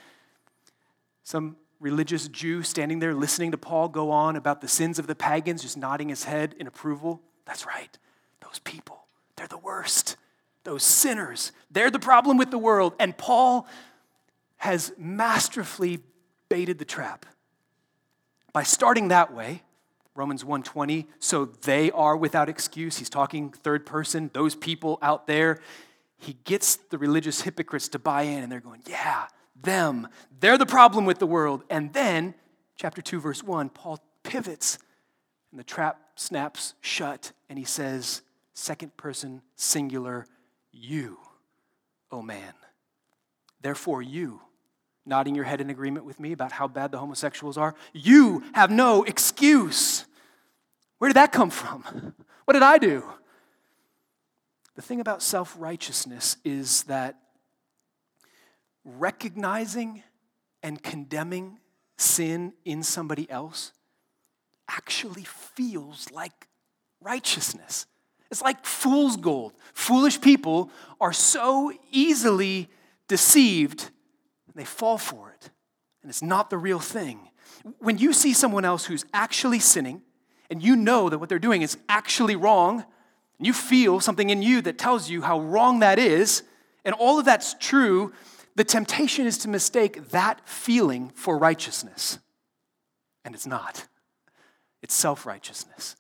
some 1.23 1.57
religious 1.81 2.29
Jew 2.29 2.63
standing 2.63 2.99
there 2.99 3.15
listening 3.15 3.51
to 3.53 3.59
Paul 3.59 3.89
go 3.89 4.11
on 4.11 4.37
about 4.37 4.61
the 4.61 4.69
sins 4.69 4.99
of 4.99 5.07
the 5.07 5.15
pagans, 5.15 5.63
just 5.63 5.77
nodding 5.77 6.11
his 6.11 6.25
head 6.25 6.55
in 6.59 6.67
approval. 6.67 7.23
That's 7.47 7.67
right. 7.67 7.99
Those 8.41 8.61
people, 8.61 9.07
they're 9.37 9.49
the 9.49 9.59
worst. 9.59 10.17
Those 10.65 10.83
sinners, 10.83 11.53
they're 11.71 11.91
the 11.91 11.99
problem 11.99 12.37
with 12.37 12.51
the 12.51 12.59
world. 12.59 12.93
And 12.99 13.17
Paul 13.17 13.67
has 14.59 14.93
masterfully 14.99 16.01
baited 16.51 16.79
the 16.79 16.85
trap. 16.85 17.25
By 18.53 18.63
starting 18.63 19.09
that 19.09 19.33
way, 19.33 19.63
Romans 20.15 20.45
1:20, 20.45 21.07
so 21.19 21.47
they 21.47 21.91
are 21.93 22.17
without 22.17 22.49
excuse. 22.49 22.99
He's 22.99 23.09
talking 23.09 23.51
third 23.51 23.87
person, 23.87 24.31
those 24.35 24.55
people 24.55 24.99
out 25.01 25.27
there. 25.27 25.61
He 26.19 26.35
gets 26.45 26.77
the 26.77 26.99
religious 26.99 27.43
hypocrites 27.43 27.89
to 27.89 27.99
buy 27.99 28.23
in 28.23 28.43
and 28.43 28.53
they're 28.53 28.61
going, 28.61 28.83
"Yeah, 28.87 29.29
them. 29.63 30.09
They're 30.39 30.59
the 30.59 30.67
problem 30.67 31.05
with 31.05 31.19
the 31.19 31.27
world." 31.27 31.65
And 31.71 31.93
then 31.93 32.35
chapter 32.77 33.03
2 33.03 33.21
verse 33.21 33.43
1, 33.43 33.69
Paul 33.71 34.01
pivots 34.23 34.79
and 35.51 35.61
the 35.61 35.65
trap 35.65 36.01
snaps 36.15 36.75
shut 36.81 37.33
and 37.49 37.59
he 37.59 37.65
says, 37.65 38.23
second 38.55 38.97
person 38.97 39.43
singular, 39.57 40.27
you, 40.73 41.19
oh 42.11 42.23
man. 42.23 42.55
Therefore 43.61 44.01
you 44.03 44.41
nodding 45.07 45.35
your 45.35 45.45
head 45.45 45.61
in 45.61 45.71
agreement 45.71 46.05
with 46.05 46.21
me 46.21 46.33
about 46.33 46.53
how 46.53 46.69
bad 46.69 46.93
the 46.93 46.99
homosexuals 46.99 47.59
are? 47.59 47.75
You 47.93 48.45
have 48.53 48.71
no 48.71 49.03
excuse. 49.03 50.07
Where 50.99 51.09
did 51.09 51.17
that 51.17 51.33
come 51.33 51.51
from? 51.51 52.15
What 52.45 52.55
did 52.55 52.63
I 52.65 52.79
do? 52.79 53.05
The 54.75 54.83
thing 54.83 54.99
about 54.99 55.23
self 55.23 55.55
righteousness 55.57 56.37
is 56.45 56.83
that 56.85 57.17
recognizing 58.85 60.03
and 60.63 60.83
condemning 60.83 61.59
sin 61.99 62.53
in 62.65 62.83
somebody 62.83 63.31
else 63.31 63.73
actually 64.69 65.25
feels 65.25 66.11
like 66.13 66.49
righteousness. 67.01 67.87
It's 68.31 68.43
like 68.43 68.65
fool's 68.65 69.17
gold. 69.17 69.55
Foolish 69.75 70.21
people 70.21 70.71
are 71.01 71.13
so 71.13 71.73
easily 71.91 72.69
deceived, 73.09 73.91
they 74.55 74.65
fall 74.65 74.99
for 74.99 75.31
it. 75.31 75.51
And 76.03 76.11
it's 76.11 76.23
not 76.23 76.51
the 76.51 76.59
real 76.59 76.79
thing. 76.79 77.29
When 77.79 77.99
you 77.99 78.13
see 78.13 78.33
someone 78.33 78.65
else 78.65 78.85
who's 78.85 79.05
actually 79.13 79.59
sinning, 79.59 80.03
and 80.49 80.63
you 80.63 80.77
know 80.77 81.09
that 81.09 81.19
what 81.19 81.29
they're 81.29 81.39
doing 81.39 81.63
is 81.63 81.77
actually 81.89 82.37
wrong, 82.37 82.85
and 83.39 83.47
you 83.47 83.53
feel 83.53 84.01
something 84.01 84.31
in 84.31 84.43
you 84.43 84.61
that 84.63 84.79
tells 84.79 85.09
you 85.11 85.23
how 85.23 85.41
wrong 85.41 85.81
that 85.81 85.99
is, 85.99 86.43
and 86.85 86.95
all 86.95 87.19
of 87.19 87.25
that's 87.25 87.55
true, 87.55 88.13
the 88.57 88.65
temptation 88.65 89.27
is 89.27 89.39
to 89.39 89.49
mistake 89.49 90.11
that 90.11 90.47
feeling 90.49 91.13
for 91.15 91.39
righteousness. 91.39 92.19
And 93.25 93.35
it's 93.35 93.47
not, 93.47 93.87
it's 94.83 94.95
self 94.95 95.27
righteousness. 95.27 95.97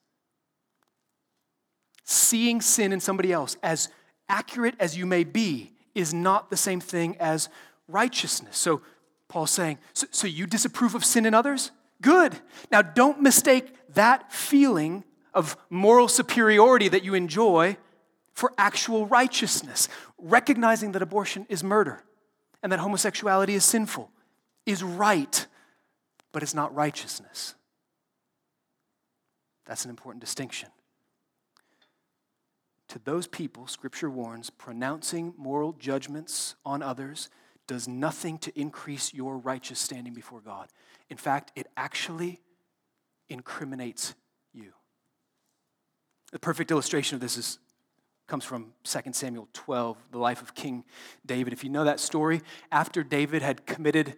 Seeing 2.04 2.60
sin 2.60 2.92
in 2.92 3.00
somebody 3.00 3.32
else, 3.32 3.56
as 3.62 3.88
accurate 4.28 4.74
as 4.80 4.96
you 4.96 5.06
may 5.06 5.24
be, 5.24 5.72
is 5.94 6.12
not 6.12 6.50
the 6.50 6.56
same 6.56 6.80
thing 6.80 7.16
as 7.20 7.48
righteousness. 7.88 8.56
So, 8.56 8.82
Paul's 9.28 9.52
saying, 9.52 9.78
so, 9.92 10.08
so 10.10 10.26
you 10.26 10.46
disapprove 10.46 10.96
of 10.96 11.04
sin 11.04 11.24
in 11.24 11.34
others? 11.34 11.70
Good. 12.02 12.36
Now, 12.72 12.82
don't 12.82 13.20
mistake 13.20 13.72
that 13.94 14.32
feeling 14.32 15.04
of 15.34 15.56
moral 15.68 16.08
superiority 16.08 16.88
that 16.88 17.04
you 17.04 17.14
enjoy 17.14 17.76
for 18.32 18.52
actual 18.58 19.06
righteousness. 19.06 19.88
Recognizing 20.18 20.92
that 20.92 21.02
abortion 21.02 21.46
is 21.48 21.62
murder 21.62 22.02
and 22.62 22.70
that 22.72 22.80
homosexuality 22.80 23.54
is 23.54 23.64
sinful 23.64 24.10
is 24.66 24.82
right, 24.82 25.46
but 26.32 26.42
it's 26.42 26.54
not 26.54 26.74
righteousness. 26.74 27.54
That's 29.66 29.84
an 29.84 29.90
important 29.90 30.20
distinction. 30.20 30.68
To 32.88 32.98
those 32.98 33.26
people, 33.28 33.68
Scripture 33.68 34.10
warns, 34.10 34.50
pronouncing 34.50 35.32
moral 35.36 35.72
judgments 35.72 36.56
on 36.64 36.82
others 36.82 37.30
does 37.68 37.86
nothing 37.86 38.36
to 38.38 38.60
increase 38.60 39.14
your 39.14 39.38
righteous 39.38 39.78
standing 39.78 40.12
before 40.12 40.40
God. 40.40 40.68
In 41.08 41.16
fact, 41.16 41.52
it 41.54 41.68
actually 41.76 42.40
incriminates 43.28 44.14
you. 44.52 44.72
The 46.32 46.40
perfect 46.40 46.72
illustration 46.72 47.14
of 47.14 47.20
this 47.20 47.36
is, 47.36 47.60
comes 48.30 48.44
from 48.44 48.72
2 48.84 49.00
Samuel 49.10 49.48
12, 49.54 49.96
the 50.12 50.18
life 50.18 50.40
of 50.40 50.54
King 50.54 50.84
David. 51.26 51.52
If 51.52 51.64
you 51.64 51.68
know 51.68 51.82
that 51.82 51.98
story, 51.98 52.42
after 52.70 53.02
David 53.02 53.42
had 53.42 53.66
committed 53.66 54.16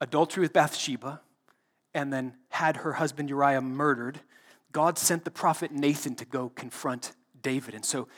adultery 0.00 0.40
with 0.40 0.54
Bathsheba 0.54 1.20
and 1.92 2.10
then 2.10 2.32
had 2.48 2.78
her 2.78 2.94
husband 2.94 3.28
Uriah 3.28 3.60
murdered, 3.60 4.20
God 4.72 4.96
sent 4.96 5.26
the 5.26 5.30
prophet 5.30 5.72
Nathan 5.72 6.14
to 6.14 6.24
go 6.24 6.48
confront 6.48 7.12
David. 7.42 7.74
And 7.74 7.84
so 7.84 8.08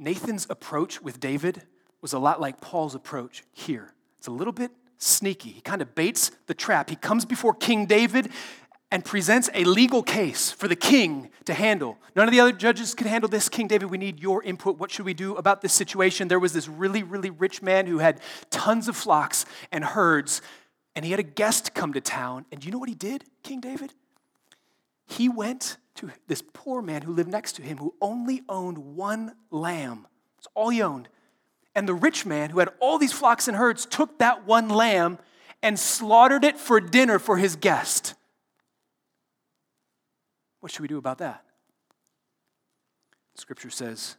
Nathan's 0.00 0.48
approach 0.50 1.00
with 1.00 1.20
David 1.20 1.62
was 2.00 2.12
a 2.12 2.18
lot 2.18 2.40
like 2.40 2.60
Paul's 2.60 2.96
approach 2.96 3.44
here. 3.52 3.94
It's 4.18 4.26
a 4.26 4.32
little 4.32 4.52
bit 4.52 4.72
sneaky. 4.98 5.50
He 5.50 5.60
kind 5.60 5.80
of 5.80 5.94
baits 5.94 6.32
the 6.48 6.54
trap. 6.54 6.90
He 6.90 6.96
comes 6.96 7.24
before 7.24 7.54
King 7.54 7.86
David 7.86 8.32
and 8.90 9.04
presents 9.04 9.50
a 9.54 9.64
legal 9.64 10.02
case 10.02 10.50
for 10.50 10.66
the 10.66 10.76
king 10.76 11.30
to 11.44 11.52
handle. 11.52 11.98
None 12.16 12.26
of 12.26 12.32
the 12.32 12.40
other 12.40 12.52
judges 12.52 12.94
could 12.94 13.06
handle 13.06 13.28
this. 13.28 13.48
King 13.48 13.68
David, 13.68 13.90
we 13.90 13.98
need 13.98 14.20
your 14.20 14.42
input. 14.42 14.78
What 14.78 14.90
should 14.90 15.04
we 15.04 15.14
do 15.14 15.36
about 15.36 15.60
this 15.60 15.74
situation? 15.74 16.28
There 16.28 16.38
was 16.38 16.52
this 16.54 16.68
really, 16.68 17.02
really 17.02 17.30
rich 17.30 17.60
man 17.60 17.86
who 17.86 17.98
had 17.98 18.20
tons 18.50 18.88
of 18.88 18.96
flocks 18.96 19.44
and 19.70 19.84
herds, 19.84 20.40
and 20.96 21.04
he 21.04 21.10
had 21.10 21.20
a 21.20 21.24
guest 21.24 21.74
come 21.74 21.92
to 21.92 22.00
town. 22.00 22.46
And 22.50 22.64
you 22.64 22.72
know 22.72 22.78
what 22.78 22.88
he 22.88 22.94
did, 22.94 23.24
King 23.42 23.60
David? 23.60 23.92
He 25.06 25.28
went 25.28 25.76
to 25.96 26.10
this 26.26 26.42
poor 26.52 26.80
man 26.80 27.02
who 27.02 27.12
lived 27.12 27.30
next 27.30 27.52
to 27.52 27.62
him 27.62 27.78
who 27.78 27.94
only 28.00 28.42
owned 28.48 28.78
one 28.78 29.34
lamb. 29.50 30.06
That's 30.36 30.48
all 30.54 30.70
he 30.70 30.82
owned. 30.82 31.08
And 31.74 31.86
the 31.86 31.94
rich 31.94 32.24
man 32.24 32.50
who 32.50 32.58
had 32.58 32.70
all 32.80 32.98
these 32.98 33.12
flocks 33.12 33.48
and 33.48 33.56
herds 33.56 33.84
took 33.84 34.18
that 34.18 34.46
one 34.46 34.68
lamb 34.68 35.18
and 35.62 35.78
slaughtered 35.78 36.44
it 36.44 36.56
for 36.56 36.80
dinner 36.80 37.18
for 37.18 37.36
his 37.36 37.56
guest. 37.56 38.14
What 40.60 40.72
should 40.72 40.82
we 40.82 40.88
do 40.88 40.98
about 40.98 41.18
that? 41.18 41.44
Scripture 43.34 43.70
says, 43.70 44.16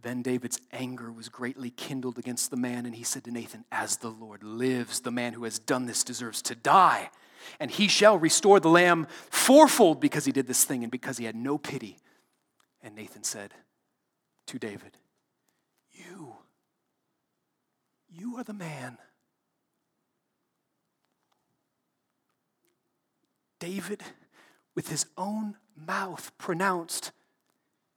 Then 0.00 0.22
David's 0.22 0.60
anger 0.72 1.10
was 1.10 1.28
greatly 1.28 1.70
kindled 1.70 2.18
against 2.18 2.50
the 2.50 2.56
man, 2.56 2.86
and 2.86 2.94
he 2.94 3.02
said 3.02 3.24
to 3.24 3.30
Nathan, 3.30 3.64
As 3.72 3.96
the 3.96 4.10
Lord 4.10 4.42
lives, 4.42 5.00
the 5.00 5.10
man 5.10 5.32
who 5.32 5.44
has 5.44 5.58
done 5.58 5.86
this 5.86 6.04
deserves 6.04 6.40
to 6.42 6.54
die, 6.54 7.10
and 7.58 7.70
he 7.70 7.88
shall 7.88 8.18
restore 8.18 8.60
the 8.60 8.68
lamb 8.68 9.06
fourfold 9.30 10.00
because 10.00 10.24
he 10.24 10.32
did 10.32 10.46
this 10.46 10.64
thing 10.64 10.82
and 10.82 10.92
because 10.92 11.18
he 11.18 11.24
had 11.24 11.36
no 11.36 11.58
pity. 11.58 11.98
And 12.82 12.94
Nathan 12.94 13.24
said 13.24 13.54
to 14.46 14.58
David, 14.58 14.96
You 15.92 16.36
you 18.10 18.36
are 18.36 18.44
the 18.44 18.54
man. 18.54 18.98
David, 23.58 24.02
with 24.78 24.90
his 24.90 25.06
own 25.16 25.56
mouth, 25.88 26.30
pronounced 26.38 27.10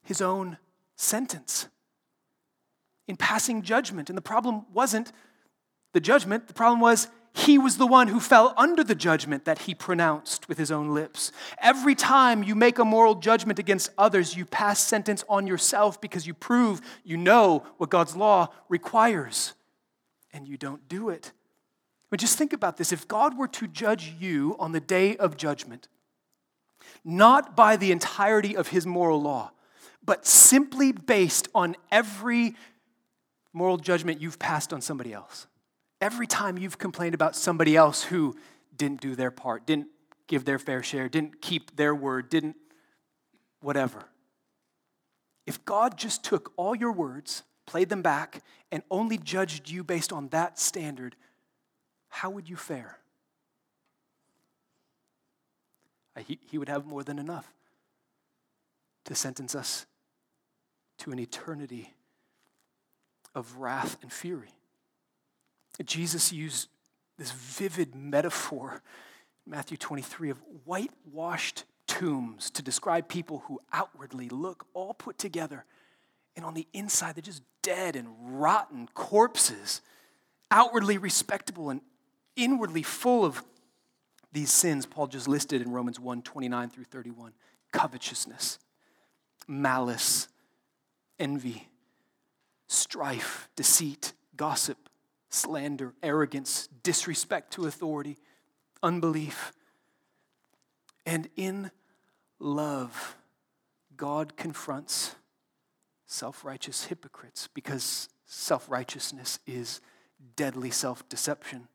his 0.01 0.19
own 0.19 0.57
sentence 0.95 1.67
in 3.07 3.15
passing 3.15 3.61
judgment. 3.61 4.09
And 4.09 4.17
the 4.17 4.21
problem 4.23 4.65
wasn't 4.73 5.11
the 5.93 5.99
judgment, 5.99 6.47
the 6.47 6.55
problem 6.55 6.79
was 6.79 7.07
he 7.35 7.59
was 7.59 7.77
the 7.77 7.85
one 7.85 8.07
who 8.07 8.19
fell 8.19 8.55
under 8.57 8.83
the 8.83 8.95
judgment 8.95 9.45
that 9.45 9.59
he 9.59 9.75
pronounced 9.75 10.49
with 10.49 10.57
his 10.57 10.71
own 10.71 10.91
lips. 10.91 11.31
Every 11.59 11.93
time 11.93 12.41
you 12.41 12.55
make 12.55 12.79
a 12.79 12.83
moral 12.83 13.13
judgment 13.13 13.59
against 13.59 13.91
others, 13.95 14.35
you 14.35 14.47
pass 14.47 14.79
sentence 14.79 15.23
on 15.29 15.45
yourself 15.45 16.01
because 16.01 16.25
you 16.25 16.33
prove 16.33 16.81
you 17.03 17.15
know 17.15 17.63
what 17.77 17.91
God's 17.91 18.15
law 18.15 18.47
requires 18.69 19.53
and 20.33 20.47
you 20.47 20.57
don't 20.57 20.89
do 20.89 21.09
it. 21.09 21.31
But 22.09 22.19
just 22.19 22.39
think 22.39 22.53
about 22.53 22.77
this. 22.77 22.91
If 22.91 23.07
God 23.07 23.37
were 23.37 23.49
to 23.49 23.67
judge 23.67 24.15
you 24.19 24.55
on 24.57 24.71
the 24.71 24.79
day 24.79 25.15
of 25.17 25.37
judgment, 25.37 25.87
not 27.03 27.55
by 27.55 27.75
the 27.75 27.91
entirety 27.91 28.55
of 28.55 28.69
his 28.69 28.85
moral 28.85 29.21
law, 29.21 29.51
but 30.03 30.25
simply 30.25 30.91
based 30.91 31.47
on 31.53 31.75
every 31.91 32.55
moral 33.53 33.77
judgment 33.77 34.21
you've 34.21 34.39
passed 34.39 34.71
on 34.73 34.81
somebody 34.81 35.13
else. 35.13 35.47
Every 35.99 36.27
time 36.27 36.57
you've 36.57 36.77
complained 36.77 37.13
about 37.13 37.35
somebody 37.35 37.75
else 37.75 38.03
who 38.03 38.35
didn't 38.75 39.01
do 39.01 39.15
their 39.15 39.31
part, 39.31 39.67
didn't 39.67 39.87
give 40.27 40.45
their 40.45 40.59
fair 40.59 40.81
share, 40.81 41.09
didn't 41.09 41.41
keep 41.41 41.75
their 41.75 41.93
word, 41.93 42.29
didn't 42.29 42.55
whatever. 43.61 44.05
If 45.45 45.63
God 45.65 45.97
just 45.97 46.23
took 46.23 46.53
all 46.55 46.75
your 46.75 46.91
words 46.91 47.43
played 47.71 47.87
them 47.89 48.01
back, 48.01 48.43
and 48.71 48.83
only 48.91 49.17
judged 49.17 49.69
you 49.69 49.83
based 49.83 50.11
on 50.11 50.27
that 50.29 50.59
standard, 50.59 51.15
how 52.09 52.29
would 52.29 52.49
you 52.49 52.57
fare? 52.57 52.97
He, 56.19 56.39
he 56.49 56.57
would 56.57 56.69
have 56.69 56.85
more 56.85 57.03
than 57.03 57.19
enough 57.19 57.53
to 59.05 59.15
sentence 59.15 59.55
us 59.55 59.85
to 60.99 61.11
an 61.11 61.19
eternity 61.19 61.93
of 63.33 63.57
wrath 63.57 63.97
and 64.01 64.11
fury. 64.11 64.53
Jesus 65.85 66.31
used 66.31 66.67
this 67.17 67.31
vivid 67.31 67.95
metaphor, 67.95 68.81
Matthew 69.47 69.77
23, 69.77 70.29
of 70.29 70.41
whitewashed 70.65 71.63
tombs 71.87 72.49
to 72.51 72.61
describe 72.61 73.07
people 73.07 73.43
who 73.47 73.59
outwardly 73.71 74.29
look 74.29 74.67
all 74.73 74.93
put 74.93 75.17
together 75.17 75.65
and 76.35 76.45
on 76.45 76.53
the 76.53 76.67
inside, 76.73 77.15
they're 77.15 77.21
just 77.21 77.43
dead 77.61 77.95
and 77.95 78.07
rotten 78.41 78.87
corpses, 78.93 79.81
outwardly 80.49 80.97
respectable 80.97 81.69
and 81.69 81.81
inwardly 82.35 82.83
full 82.83 83.25
of 83.25 83.43
these 84.31 84.51
sins 84.51 84.85
Paul 84.85 85.07
just 85.07 85.27
listed 85.27 85.61
in 85.61 85.71
Romans 85.71 85.99
1 85.99 86.21
29 86.21 86.69
through 86.69 86.85
31 86.85 87.33
covetousness, 87.71 88.59
malice, 89.47 90.27
envy, 91.19 91.67
strife, 92.67 93.49
deceit, 93.55 94.13
gossip, 94.35 94.89
slander, 95.29 95.93
arrogance, 96.03 96.67
disrespect 96.83 97.53
to 97.53 97.65
authority, 97.65 98.17
unbelief. 98.83 99.53
And 101.05 101.29
in 101.35 101.71
love, 102.39 103.15
God 103.97 104.35
confronts 104.35 105.15
self 106.05 106.43
righteous 106.43 106.85
hypocrites 106.85 107.47
because 107.53 108.09
self 108.25 108.69
righteousness 108.69 109.39
is 109.47 109.81
deadly 110.35 110.71
self 110.71 111.07
deception. 111.09 111.67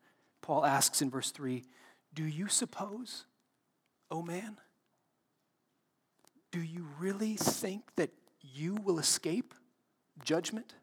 Paul 0.43 0.65
asks 0.65 1.03
in 1.03 1.11
verse 1.11 1.31
3 1.31 1.65
Do 2.17 2.25
you 2.25 2.49
suppose, 2.49 3.27
O 4.11 4.19
oh 4.19 4.23
man, 4.23 4.57
do 6.51 6.63
you 6.63 6.87
really 6.99 7.37
think 7.37 7.95
that 7.97 8.11
you 8.41 8.75
will 8.75 8.99
escape 8.99 9.53
judgment 10.25 10.75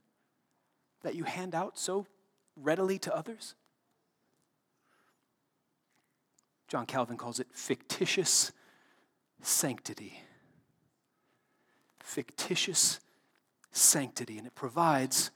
that 1.01 1.15
you 1.15 1.23
hand 1.23 1.55
out 1.55 1.79
so 1.79 2.05
readily 2.55 2.99
to 2.99 3.15
others? 3.15 3.55
John 6.67 6.85
Calvin 6.85 7.17
calls 7.17 7.39
it 7.39 7.47
fictitious 7.51 8.51
sanctity. 9.41 10.21
Fictitious 12.03 12.99
sanctity. 13.71 14.37
And 14.37 14.45
it 14.45 14.53
provides 14.53 15.31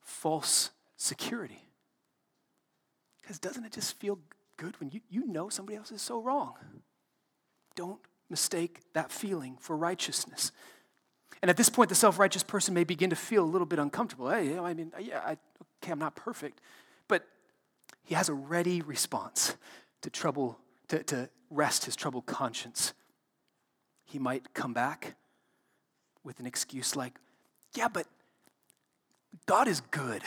false 0.00 0.70
security. 0.96 1.68
Because 3.22 3.38
doesn't 3.38 3.64
it 3.64 3.72
just 3.72 3.96
feel 3.96 4.18
good 4.56 4.78
when 4.80 4.90
you, 4.90 5.00
you 5.08 5.26
know 5.26 5.48
somebody 5.48 5.76
else 5.76 5.90
is 5.90 6.02
so 6.02 6.20
wrong? 6.20 6.54
Don't 7.74 8.00
mistake 8.28 8.80
that 8.94 9.12
feeling 9.12 9.56
for 9.60 9.76
righteousness. 9.76 10.52
And 11.42 11.50
at 11.50 11.56
this 11.56 11.68
point, 11.68 11.88
the 11.88 11.94
self 11.94 12.18
righteous 12.18 12.42
person 12.42 12.74
may 12.74 12.84
begin 12.84 13.10
to 13.10 13.16
feel 13.16 13.44
a 13.44 13.46
little 13.46 13.66
bit 13.66 13.78
uncomfortable. 13.78 14.30
Hey, 14.30 14.58
I 14.58 14.74
mean, 14.74 14.92
yeah, 14.98 15.20
I, 15.24 15.36
okay, 15.82 15.92
I'm 15.92 15.98
not 15.98 16.16
perfect. 16.16 16.60
But 17.08 17.26
he 18.04 18.14
has 18.14 18.28
a 18.28 18.34
ready 18.34 18.80
response 18.80 19.56
to 20.02 20.10
trouble, 20.10 20.58
to, 20.88 21.02
to 21.04 21.28
rest 21.50 21.84
his 21.84 21.94
troubled 21.94 22.26
conscience. 22.26 22.94
He 24.04 24.18
might 24.18 24.54
come 24.54 24.72
back 24.72 25.16
with 26.24 26.40
an 26.40 26.46
excuse 26.46 26.96
like, 26.96 27.18
yeah, 27.74 27.88
but 27.88 28.06
God 29.46 29.68
is 29.68 29.80
good. 29.90 30.22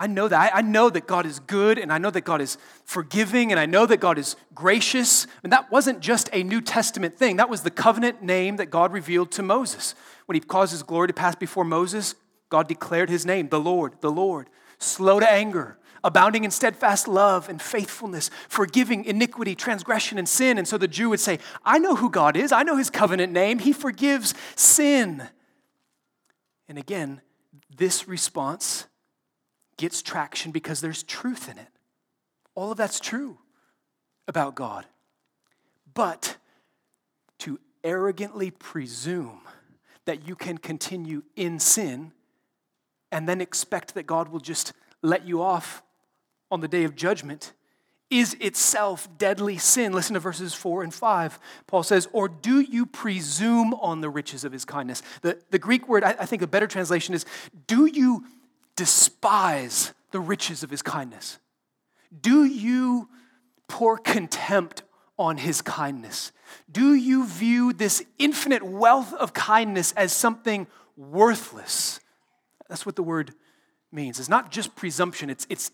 I 0.00 0.06
know 0.06 0.28
that. 0.28 0.56
I 0.56 0.62
know 0.62 0.88
that 0.88 1.06
God 1.06 1.26
is 1.26 1.40
good 1.40 1.78
and 1.78 1.92
I 1.92 1.98
know 1.98 2.10
that 2.10 2.22
God 2.22 2.40
is 2.40 2.56
forgiving 2.86 3.52
and 3.52 3.60
I 3.60 3.66
know 3.66 3.84
that 3.84 3.98
God 4.00 4.16
is 4.16 4.34
gracious. 4.54 5.26
And 5.42 5.52
that 5.52 5.70
wasn't 5.70 6.00
just 6.00 6.30
a 6.32 6.42
New 6.42 6.62
Testament 6.62 7.18
thing, 7.18 7.36
that 7.36 7.50
was 7.50 7.62
the 7.62 7.70
covenant 7.70 8.22
name 8.22 8.56
that 8.56 8.70
God 8.70 8.94
revealed 8.94 9.30
to 9.32 9.42
Moses. 9.42 9.94
When 10.24 10.34
he 10.34 10.40
caused 10.40 10.72
his 10.72 10.82
glory 10.82 11.08
to 11.08 11.12
pass 11.12 11.34
before 11.34 11.64
Moses, 11.64 12.14
God 12.48 12.66
declared 12.66 13.10
his 13.10 13.26
name, 13.26 13.50
the 13.50 13.60
Lord, 13.60 13.92
the 14.00 14.10
Lord, 14.10 14.48
slow 14.78 15.20
to 15.20 15.30
anger, 15.30 15.76
abounding 16.02 16.44
in 16.44 16.50
steadfast 16.50 17.06
love 17.06 17.50
and 17.50 17.60
faithfulness, 17.60 18.30
forgiving 18.48 19.04
iniquity, 19.04 19.54
transgression, 19.54 20.16
and 20.16 20.26
sin. 20.26 20.56
And 20.56 20.66
so 20.66 20.78
the 20.78 20.88
Jew 20.88 21.10
would 21.10 21.20
say, 21.20 21.40
I 21.62 21.78
know 21.78 21.94
who 21.94 22.08
God 22.08 22.38
is, 22.38 22.52
I 22.52 22.62
know 22.62 22.78
his 22.78 22.88
covenant 22.88 23.34
name, 23.34 23.58
he 23.58 23.74
forgives 23.74 24.32
sin. 24.56 25.28
And 26.70 26.78
again, 26.78 27.20
this 27.76 28.08
response 28.08 28.86
gets 29.80 30.02
traction 30.02 30.52
because 30.52 30.82
there's 30.82 31.02
truth 31.02 31.48
in 31.48 31.56
it. 31.56 31.68
All 32.54 32.70
of 32.70 32.76
that's 32.76 33.00
true 33.00 33.38
about 34.28 34.54
God. 34.54 34.84
But 35.94 36.36
to 37.38 37.58
arrogantly 37.82 38.50
presume 38.50 39.40
that 40.04 40.28
you 40.28 40.36
can 40.36 40.58
continue 40.58 41.22
in 41.34 41.58
sin 41.58 42.12
and 43.10 43.26
then 43.26 43.40
expect 43.40 43.94
that 43.94 44.02
God 44.02 44.28
will 44.28 44.38
just 44.38 44.74
let 45.00 45.26
you 45.26 45.40
off 45.40 45.82
on 46.50 46.60
the 46.60 46.68
day 46.68 46.84
of 46.84 46.94
judgment 46.94 47.54
is 48.10 48.36
itself 48.38 49.08
deadly 49.16 49.56
sin. 49.56 49.94
Listen 49.94 50.12
to 50.12 50.20
verses 50.20 50.52
4 50.52 50.82
and 50.82 50.92
5. 50.92 51.38
Paul 51.66 51.84
says, 51.84 52.06
Or 52.12 52.28
do 52.28 52.60
you 52.60 52.84
presume 52.84 53.72
on 53.74 54.02
the 54.02 54.10
riches 54.10 54.44
of 54.44 54.52
his 54.52 54.66
kindness? 54.66 55.02
The, 55.22 55.38
the 55.50 55.58
Greek 55.58 55.88
word, 55.88 56.04
I, 56.04 56.10
I 56.10 56.26
think 56.26 56.42
a 56.42 56.46
better 56.46 56.66
translation 56.66 57.14
is, 57.14 57.24
Do 57.66 57.86
you 57.86 58.26
despise 58.76 59.92
the 60.10 60.20
riches 60.20 60.62
of 60.62 60.70
his 60.70 60.82
kindness? 60.82 61.38
Do 62.18 62.44
you 62.44 63.08
pour 63.68 63.98
contempt 63.98 64.82
on 65.18 65.36
his 65.36 65.62
kindness? 65.62 66.32
Do 66.70 66.94
you 66.94 67.26
view 67.26 67.72
this 67.72 68.04
infinite 68.18 68.62
wealth 68.62 69.12
of 69.14 69.32
kindness 69.32 69.92
as 69.92 70.12
something 70.12 70.66
worthless? 70.96 72.00
That's 72.68 72.84
what 72.84 72.96
the 72.96 73.02
word 73.02 73.34
means. 73.92 74.18
It's 74.18 74.28
not 74.28 74.50
just 74.50 74.74
presumption, 74.74 75.30
it's, 75.30 75.46
it's 75.50 75.70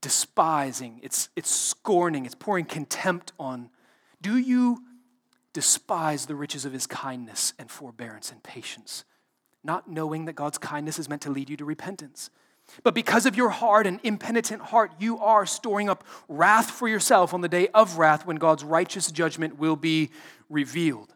despising, 0.00 1.00
it's, 1.02 1.30
it's 1.36 1.50
scorning, 1.50 2.26
it's 2.26 2.34
pouring 2.34 2.66
contempt 2.66 3.32
on. 3.38 3.70
Do 4.20 4.36
you 4.36 4.82
despise 5.52 6.26
the 6.26 6.34
riches 6.34 6.64
of 6.64 6.72
his 6.72 6.86
kindness 6.86 7.54
and 7.58 7.70
forbearance 7.70 8.30
and 8.30 8.42
patience? 8.42 9.04
Not 9.64 9.90
knowing 9.90 10.26
that 10.26 10.34
God's 10.34 10.58
kindness 10.58 10.98
is 10.98 11.08
meant 11.08 11.22
to 11.22 11.30
lead 11.30 11.50
you 11.50 11.56
to 11.56 11.64
repentance. 11.64 12.30
But 12.82 12.94
because 12.94 13.26
of 13.26 13.36
your 13.36 13.50
hard 13.50 13.86
and 13.86 14.00
impenitent 14.02 14.62
heart, 14.62 14.92
you 14.98 15.18
are 15.18 15.46
storing 15.46 15.88
up 15.88 16.04
wrath 16.28 16.70
for 16.70 16.88
yourself 16.88 17.34
on 17.34 17.40
the 17.40 17.48
day 17.48 17.68
of 17.68 17.98
wrath 17.98 18.26
when 18.26 18.36
God's 18.36 18.64
righteous 18.64 19.10
judgment 19.10 19.58
will 19.58 19.76
be 19.76 20.10
revealed. 20.48 21.12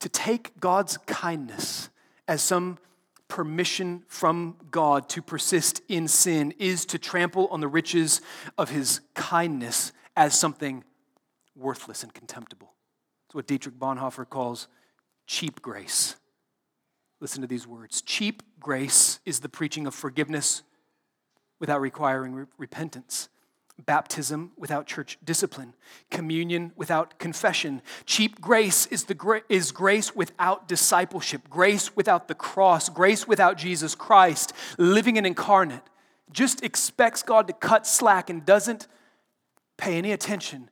To 0.00 0.08
take 0.08 0.58
God's 0.60 0.96
kindness 0.98 1.90
as 2.26 2.42
some 2.42 2.78
permission 3.28 4.04
from 4.08 4.56
God 4.70 5.08
to 5.10 5.22
persist 5.22 5.82
in 5.88 6.08
sin 6.08 6.54
is 6.58 6.86
to 6.86 6.98
trample 6.98 7.46
on 7.48 7.60
the 7.60 7.68
riches 7.68 8.20
of 8.56 8.70
his 8.70 9.00
kindness 9.14 9.92
as 10.16 10.38
something 10.38 10.82
worthless 11.54 12.02
and 12.02 12.12
contemptible. 12.14 12.72
It's 13.26 13.34
what 13.34 13.46
Dietrich 13.46 13.78
Bonhoeffer 13.78 14.28
calls 14.28 14.68
cheap 15.26 15.60
grace. 15.60 16.16
Listen 17.20 17.40
to 17.42 17.48
these 17.48 17.66
words 17.66 18.02
Cheap 18.02 18.42
grace 18.60 19.20
is 19.24 19.40
the 19.40 19.48
preaching 19.48 19.86
of 19.86 19.94
forgiveness 19.94 20.62
without 21.58 21.80
requiring 21.80 22.34
re- 22.34 22.44
repentance, 22.56 23.28
baptism 23.84 24.52
without 24.56 24.86
church 24.86 25.18
discipline, 25.24 25.74
communion 26.10 26.72
without 26.76 27.18
confession. 27.18 27.82
Cheap 28.06 28.40
grace 28.40 28.86
is, 28.86 29.04
the 29.04 29.14
gra- 29.14 29.42
is 29.48 29.72
grace 29.72 30.14
without 30.14 30.68
discipleship, 30.68 31.48
grace 31.50 31.96
without 31.96 32.28
the 32.28 32.34
cross, 32.34 32.88
grace 32.88 33.26
without 33.26 33.56
Jesus 33.56 33.94
Christ, 33.94 34.52
living 34.78 35.18
and 35.18 35.26
incarnate. 35.26 35.82
Just 36.30 36.62
expects 36.62 37.22
God 37.22 37.46
to 37.48 37.52
cut 37.52 37.86
slack 37.86 38.30
and 38.30 38.44
doesn't 38.44 38.86
pay 39.76 39.96
any 39.96 40.12
attention 40.12 40.70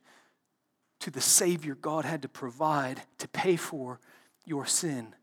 to 0.99 1.11
the 1.11 1.21
Savior 1.21 1.75
God 1.75 2.05
had 2.05 2.21
to 2.21 2.27
provide 2.27 3.01
to 3.17 3.27
pay 3.27 3.55
for 3.55 3.99
your 4.45 4.65
sin. 4.65 5.13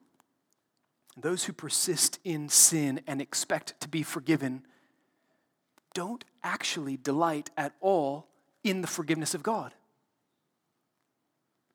Those 1.16 1.44
who 1.44 1.53
persist 1.53 2.18
in 2.24 2.48
sin 2.48 3.00
and 3.07 3.20
expect 3.20 3.81
to 3.81 3.88
be 3.88 4.03
forgiven 4.03 4.66
don't 5.94 6.24
actually 6.42 6.96
delight 6.96 7.50
at 7.57 7.72
all 7.81 8.27
in 8.64 8.81
the 8.81 8.88
forgiveness 8.88 9.35
of 9.35 9.42
God. 9.42 9.72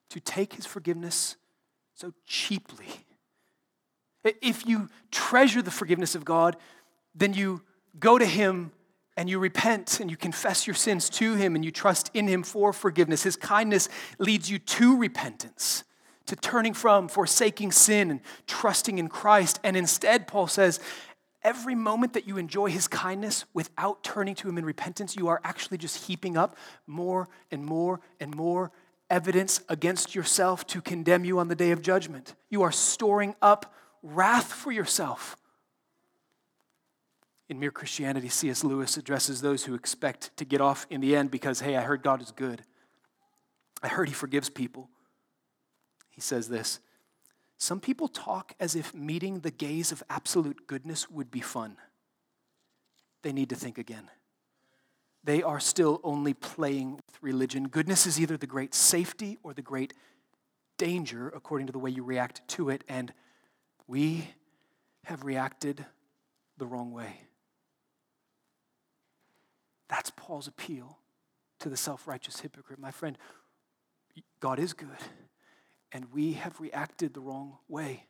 To 0.10 0.20
take 0.20 0.54
his 0.54 0.66
forgiveness 0.66 1.38
so 1.96 2.14
cheaply. 2.26 2.88
If 4.24 4.68
you 4.68 4.90
treasure 5.12 5.62
the 5.62 5.72
forgiveness 5.72 6.16
of 6.16 6.26
God, 6.26 6.58
then 7.16 7.34
you 7.34 7.62
go 8.00 8.18
to 8.18 8.26
him 8.26 8.72
and 9.16 9.30
you 9.30 9.40
repent 9.40 10.00
and 10.00 10.10
you 10.10 10.18
confess 10.18 10.68
your 10.68 10.74
sins 10.74 11.10
to 11.12 11.36
him 11.36 11.56
and 11.56 11.64
you 11.64 11.72
trust 11.72 12.12
in 12.14 12.28
him 12.28 12.44
for 12.44 12.74
forgiveness. 12.74 13.24
His 13.24 13.36
kindness 13.36 13.88
leads 14.18 14.50
you 14.50 14.60
to 14.60 14.98
repentance 14.98 15.84
to 16.30 16.36
turning 16.36 16.74
from, 16.74 17.08
forsaking 17.08 17.72
sin, 17.72 18.10
and 18.12 18.22
trusting 18.48 18.98
in 18.98 19.08
Christ. 19.10 19.60
And 19.64 19.78
instead, 19.78 20.28
Paul 20.28 20.48
says, 20.48 20.80
every 21.44 21.76
moment 21.76 22.14
that 22.14 22.28
you 22.28 22.38
enjoy 22.38 22.70
his 22.70 22.88
kindness 22.88 23.46
without 23.54 24.04
turning 24.04 24.36
to 24.36 24.50
him 24.50 24.58
in 24.58 24.66
repentance, 24.66 25.16
you 25.16 25.28
are 25.28 25.42
actually 25.44 25.78
just 25.78 26.06
heaping 26.08 26.38
up 26.38 26.58
more 26.88 27.28
and 27.52 27.66
more 27.66 28.00
and 28.20 28.36
more 28.36 28.72
evidence 29.10 29.62
against 29.70 30.14
yourself 30.14 30.66
to 30.68 30.82
condemn 30.82 31.26
you 31.26 31.40
on 31.40 31.48
the 31.48 31.56
day 31.56 31.72
of 31.72 31.82
judgment. 31.82 32.36
You 32.50 32.62
are 32.62 32.72
storing 32.72 33.36
up 33.42 33.74
wrath 34.04 34.54
for 34.54 34.72
yourself. 34.72 35.36
In 37.48 37.60
Mere 37.60 37.72
Christianity, 37.72 38.30
C.S. 38.30 38.64
Lewis 38.64 38.96
addresses 38.98 39.42
those 39.42 39.64
who 39.64 39.74
expect 39.74 40.36
to 40.38 40.46
get 40.46 40.62
off 40.62 40.86
in 40.92 41.02
the 41.02 41.16
end 41.16 41.32
because, 41.32 41.62
hey, 41.62 41.76
I 41.76 41.82
heard 41.82 42.04
God 42.04 42.22
is 42.22 42.32
good. 42.32 42.62
I 43.82 43.88
heard 43.88 44.08
he 44.08 44.14
forgives 44.14 44.50
people. 44.50 44.90
He 46.20 46.22
says 46.22 46.50
this 46.50 46.82
Some 47.58 47.80
people 47.80 48.10
talk 48.10 48.52
as 48.60 48.76
if 48.76 48.94
meeting 48.94 49.40
the 49.40 49.52
gaze 49.52 49.94
of 49.94 50.04
absolute 50.10 50.68
goodness 50.68 51.10
would 51.10 51.32
be 51.32 51.40
fun. 51.40 51.78
They 53.22 53.32
need 53.32 53.48
to 53.52 53.56
think 53.56 53.78
again. 53.78 54.10
They 55.24 55.42
are 55.42 55.62
still 55.62 56.02
only 56.04 56.34
playing 56.34 56.96
with 56.96 57.18
religion. 57.22 57.70
Goodness 57.70 58.06
is 58.06 58.20
either 58.20 58.36
the 58.36 58.48
great 58.48 58.76
safety 58.76 59.38
or 59.44 59.54
the 59.54 59.62
great 59.62 59.94
danger, 60.78 61.30
according 61.30 61.68
to 61.68 61.72
the 61.72 61.80
way 61.80 61.90
you 61.90 62.04
react 62.04 62.46
to 62.50 62.70
it, 62.70 62.84
and 62.90 63.14
we 63.88 64.28
have 65.06 65.24
reacted 65.24 65.86
the 66.58 66.66
wrong 66.66 66.92
way. 66.92 67.22
That's 69.88 70.12
Paul's 70.18 70.50
appeal 70.50 70.98
to 71.60 71.70
the 71.70 71.78
self 71.78 72.10
righteous 72.10 72.42
hypocrite. 72.42 72.78
My 72.78 72.92
friend, 72.92 73.18
God 74.42 74.60
is 74.60 74.74
good 74.74 75.00
and 75.92 76.06
we 76.14 76.34
have 76.34 76.60
reacted 76.60 77.14
the 77.14 77.20
wrong 77.20 77.58
way. 77.68 78.06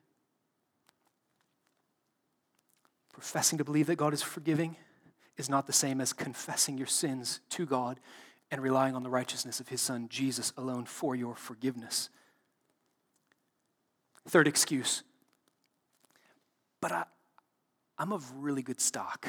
Professing 3.13 3.57
to 3.57 3.63
believe 3.63 3.87
that 3.87 3.95
God 3.95 4.13
is 4.13 4.21
forgiving 4.21 4.75
is 5.37 5.49
not 5.49 5.67
the 5.67 5.73
same 5.73 6.01
as 6.01 6.13
confessing 6.13 6.77
your 6.77 6.87
sins 6.87 7.39
to 7.49 7.65
God 7.65 7.99
and 8.51 8.61
relying 8.61 8.95
on 8.95 9.03
the 9.03 9.09
righteousness 9.09 9.59
of 9.59 9.69
His 9.69 9.81
Son, 9.81 10.07
Jesus, 10.09 10.51
alone 10.57 10.85
for 10.85 11.15
your 11.15 11.35
forgiveness. 11.35 12.09
Third 14.27 14.47
excuse, 14.47 15.03
but 16.81 16.91
I, 16.91 17.05
I'm 17.97 18.13
of 18.13 18.31
really 18.35 18.61
good 18.61 18.81
stock. 18.81 19.27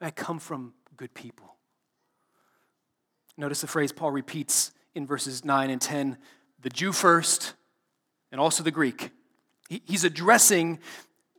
I 0.00 0.10
come 0.10 0.38
from 0.38 0.74
good 0.96 1.14
people. 1.14 1.56
Notice 3.36 3.60
the 3.60 3.66
phrase 3.66 3.92
Paul 3.92 4.10
repeats 4.10 4.72
in 4.94 5.06
verses 5.06 5.44
9 5.44 5.70
and 5.70 5.80
10 5.80 6.18
the 6.66 6.70
Jew 6.70 6.90
first 6.90 7.54
and 8.32 8.40
also 8.40 8.64
the 8.64 8.72
Greek. 8.72 9.10
He's 9.68 10.02
addressing 10.02 10.80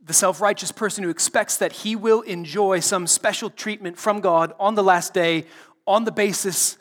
the 0.02 0.14
self 0.14 0.40
righteous 0.40 0.72
person 0.72 1.04
who 1.04 1.10
expects 1.10 1.58
that 1.58 1.74
he 1.74 1.98
will 1.98 2.22
enjoy 2.22 2.80
some 2.80 3.06
special 3.08 3.50
treatment 3.50 3.98
from 3.98 4.22
God 4.22 4.54
on 4.58 4.76
the 4.76 4.84
last 4.84 5.14
day 5.14 5.44
on 5.86 6.06
the 6.06 6.14
basis 6.14 6.78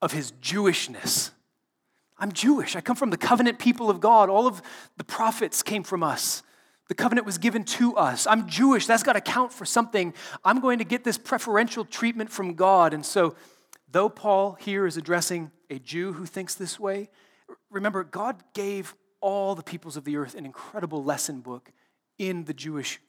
of 0.00 0.12
his 0.12 0.30
Jewishness. 0.40 1.30
I'm 2.16 2.30
Jewish. 2.30 2.76
I 2.76 2.82
come 2.82 2.94
from 2.94 3.10
the 3.10 3.16
covenant 3.16 3.58
people 3.58 3.90
of 3.90 3.98
God. 3.98 4.30
All 4.30 4.46
of 4.46 4.62
the 4.96 5.02
prophets 5.02 5.64
came 5.64 5.82
from 5.82 6.04
us. 6.04 6.44
The 6.86 6.94
covenant 6.94 7.26
was 7.26 7.36
given 7.36 7.64
to 7.64 7.96
us. 7.96 8.28
I'm 8.28 8.46
Jewish. 8.48 8.86
That's 8.86 9.02
got 9.02 9.14
to 9.14 9.20
count 9.20 9.52
for 9.52 9.64
something. 9.64 10.14
I'm 10.44 10.60
going 10.60 10.78
to 10.78 10.84
get 10.84 11.02
this 11.02 11.18
preferential 11.18 11.84
treatment 11.84 12.30
from 12.30 12.54
God. 12.54 12.94
And 12.94 13.04
so, 13.04 13.34
though 13.90 14.08
Paul 14.08 14.52
here 14.52 14.86
is 14.86 14.96
addressing 14.96 15.50
a 15.68 15.80
Jew 15.80 16.12
who 16.12 16.26
thinks 16.26 16.54
this 16.54 16.78
way, 16.78 17.08
remember, 17.70 18.04
God 18.04 18.42
gave 18.54 18.94
all 19.20 19.54
the 19.54 19.62
peoples 19.62 19.96
of 19.96 20.04
the 20.04 20.16
earth 20.16 20.34
an 20.34 20.46
incredible 20.46 21.02
lesson 21.02 21.40
book 21.40 21.72
in 22.18 22.44
the 22.44 22.54
Jewish 22.54 23.00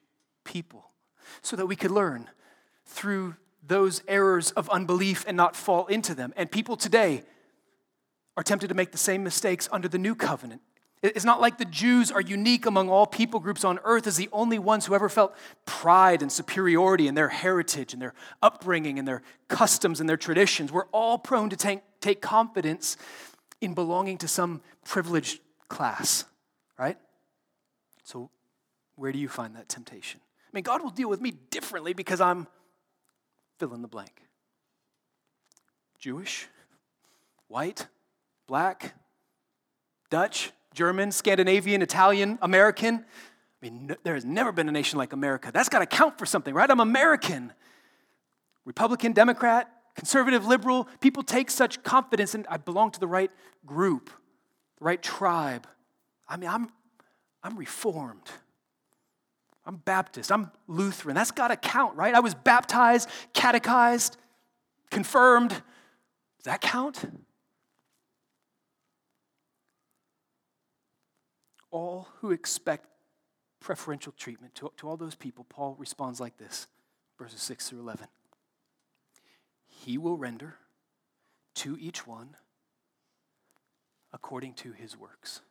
people 0.44 0.92
so 1.42 1.56
that 1.56 1.68
we 1.68 1.76
could 1.76 1.92
learn 1.92 2.30
through 2.86 3.36
those 3.66 4.02
errors 4.08 4.52
of 4.52 4.70
unbelief 4.70 5.24
and 5.28 5.38
not 5.38 5.56
fall 5.56 5.86
into 5.88 6.16
them. 6.16 6.34
And 6.36 6.52
people 6.52 6.76
today 6.76 7.24
are 8.36 8.44
tempted 8.44 8.70
to 8.70 8.74
make 8.74 8.92
the 8.92 8.98
same 8.98 9.24
mistakes 9.24 9.70
under 9.72 9.88
the 9.88 9.98
new 9.98 10.16
covenant. 10.16 10.62
It's 11.02 11.24
not 11.24 11.40
like 11.40 11.58
the 11.58 11.66
Jews 11.66 12.12
are 12.12 12.20
unique 12.20 12.66
among 12.66 12.90
all 12.90 13.06
people 13.06 13.40
groups 13.40 13.64
on 13.64 13.80
earth 13.86 14.06
as 14.06 14.18
the 14.18 14.28
only 14.34 14.60
ones 14.60 14.86
who 14.86 14.96
ever 14.96 15.08
felt 15.08 15.34
pride 15.66 16.22
and 16.22 16.30
superiority 16.30 17.08
in 17.08 17.16
their 17.16 17.30
heritage 17.30 17.94
and 17.94 18.02
their 18.02 18.14
upbringing 18.42 19.00
and 19.00 19.08
their 19.08 19.22
customs 19.48 20.02
and 20.02 20.10
their 20.10 20.18
traditions. 20.18 20.74
We're 20.74 20.88
all 20.88 21.18
prone 21.18 21.50
to 21.52 21.56
take, 21.56 21.80
take 22.02 22.22
confidence 22.22 22.98
in 23.62 23.74
belonging 23.74 24.18
to 24.20 24.28
some 24.28 24.62
privileged 24.86 25.40
class, 25.68 26.26
right? 26.78 26.98
So, 28.04 28.30
where 28.96 29.12
do 29.12 29.20
you 29.20 29.30
find 29.30 29.56
that 29.56 29.70
temptation? 29.70 30.20
I 30.24 30.50
mean, 30.54 30.64
God 30.64 30.82
will 30.82 30.90
deal 30.90 31.10
with 31.10 31.22
me 31.22 31.32
differently 31.32 31.94
because 31.94 32.20
I'm 32.22 32.48
fill 33.60 33.74
in 33.74 33.82
the 33.82 33.88
blank. 33.88 34.24
Jewish, 36.00 36.48
white, 37.48 37.88
black, 38.48 38.94
Dutch, 40.10 40.52
German, 40.74 41.12
Scandinavian, 41.12 41.82
Italian, 41.82 42.40
American. 42.42 42.96
I 42.96 43.66
mean, 43.66 43.88
no, 43.88 43.96
there 44.04 44.14
has 44.14 44.24
never 44.24 44.52
been 44.52 44.70
a 44.70 44.72
nation 44.72 44.98
like 44.98 45.12
America. 45.12 45.52
That's 45.54 45.70
got 45.70 45.80
to 45.80 45.86
count 45.86 46.18
for 46.18 46.26
something, 46.26 46.54
right? 46.54 46.70
I'm 46.70 46.80
American. 46.80 47.52
Republican, 48.66 49.12
Democrat, 49.12 49.70
conservative, 50.00 50.46
liberal. 50.46 50.88
People 51.02 51.24
take 51.24 51.52
such 51.52 51.84
confidence 51.84 52.34
in 52.34 52.46
I 52.50 52.56
belong 52.56 52.92
to 52.92 53.00
the 53.02 53.08
right 53.08 53.30
group, 53.66 54.10
the 54.78 54.86
right 54.86 55.02
tribe. 55.02 55.68
I 56.26 56.38
mean, 56.38 56.50
I'm, 56.50 56.70
I'm 57.44 57.58
reformed. 57.58 58.30
I'm 59.66 59.76
Baptist. 59.76 60.32
I'm 60.32 60.52
Lutheran. 60.68 61.16
That's 61.16 61.32
got 61.32 61.50
to 61.50 61.58
count, 61.58 61.98
right? 61.98 62.16
I 62.16 62.22
was 62.22 62.34
baptized, 62.34 63.10
catechized, 63.34 64.16
confirmed. 64.90 65.50
Does 65.50 66.46
that 66.46 66.62
count? 66.62 67.04
All 71.72 72.08
who 72.22 72.32
expect 72.32 72.88
preferential 73.60 74.14
treatment, 74.14 74.56
to, 74.56 74.72
to 74.78 74.88
all 74.88 74.96
those 74.96 75.16
people, 75.16 75.46
Paul 75.50 75.76
responds 75.78 76.22
like 76.22 76.38
this 76.38 76.68
verses 77.18 77.42
6 77.42 77.68
through 77.68 77.82
11. 77.82 78.08
He 79.86 79.98
will 79.98 80.18
render 80.18 80.56
to 81.56 81.78
each 81.80 82.06
one 82.06 82.36
according 84.12 84.54
to 84.56 84.74
his 84.74 84.98
works. 84.98 85.42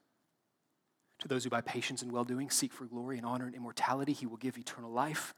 To 1.21 1.29
those 1.29 1.45
who 1.45 1.51
by 1.51 1.63
patience 1.63 2.03
and 2.03 2.13
well 2.13 2.25
doing 2.25 2.51
seek 2.51 2.73
for 2.73 2.85
glory 2.85 3.17
and 3.17 3.27
honor 3.27 3.47
and 3.47 3.55
immortality, 3.55 4.13
he 4.13 4.27
will 4.27 4.37
give 4.37 4.59
eternal 4.59 4.91
life. 4.91 5.35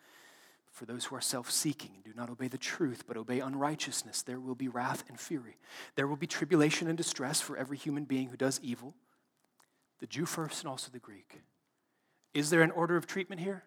For 0.73 0.87
those 0.87 1.05
who 1.05 1.17
are 1.17 1.21
self 1.21 1.51
seeking 1.51 1.93
and 1.95 2.05
do 2.05 2.13
not 2.15 2.31
obey 2.31 2.49
the 2.49 2.59
truth, 2.59 3.05
but 3.07 3.17
obey 3.17 3.41
unrighteousness, 3.41 4.23
there 4.23 4.41
will 4.41 4.55
be 4.55 4.69
wrath 4.69 5.05
and 5.09 5.19
fury. 5.19 5.57
There 5.95 6.07
will 6.07 6.17
be 6.17 6.27
tribulation 6.27 6.89
and 6.89 6.97
distress 6.97 7.41
for 7.41 7.57
every 7.57 7.77
human 7.77 8.05
being 8.05 8.29
who 8.29 8.37
does 8.37 8.61
evil, 8.63 8.95
the 10.01 10.07
Jew 10.07 10.27
first 10.27 10.63
and 10.63 10.69
also 10.69 10.91
the 10.93 10.99
Greek. 10.99 11.41
Is 12.35 12.51
there 12.51 12.63
an 12.63 12.71
order 12.71 12.97
of 12.97 13.07
treatment 13.07 13.41
here? 13.41 13.65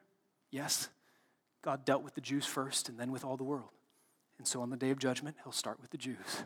Yes. 0.51 0.89
God 1.61 1.85
dealt 1.85 2.03
with 2.03 2.15
the 2.15 2.21
Jews 2.21 2.45
first 2.45 2.89
and 2.89 2.99
then 2.99 3.11
with 3.11 3.23
all 3.23 3.37
the 3.37 3.43
world. 3.43 3.69
And 4.43 4.47
so 4.49 4.61
on 4.61 4.69
the 4.69 4.75
day 4.75 4.89
of 4.89 4.99
judgment, 4.99 5.37
he'll 5.41 5.53
start 5.53 5.79
with 5.79 5.91
the 5.91 5.97
Jews. 5.97 6.43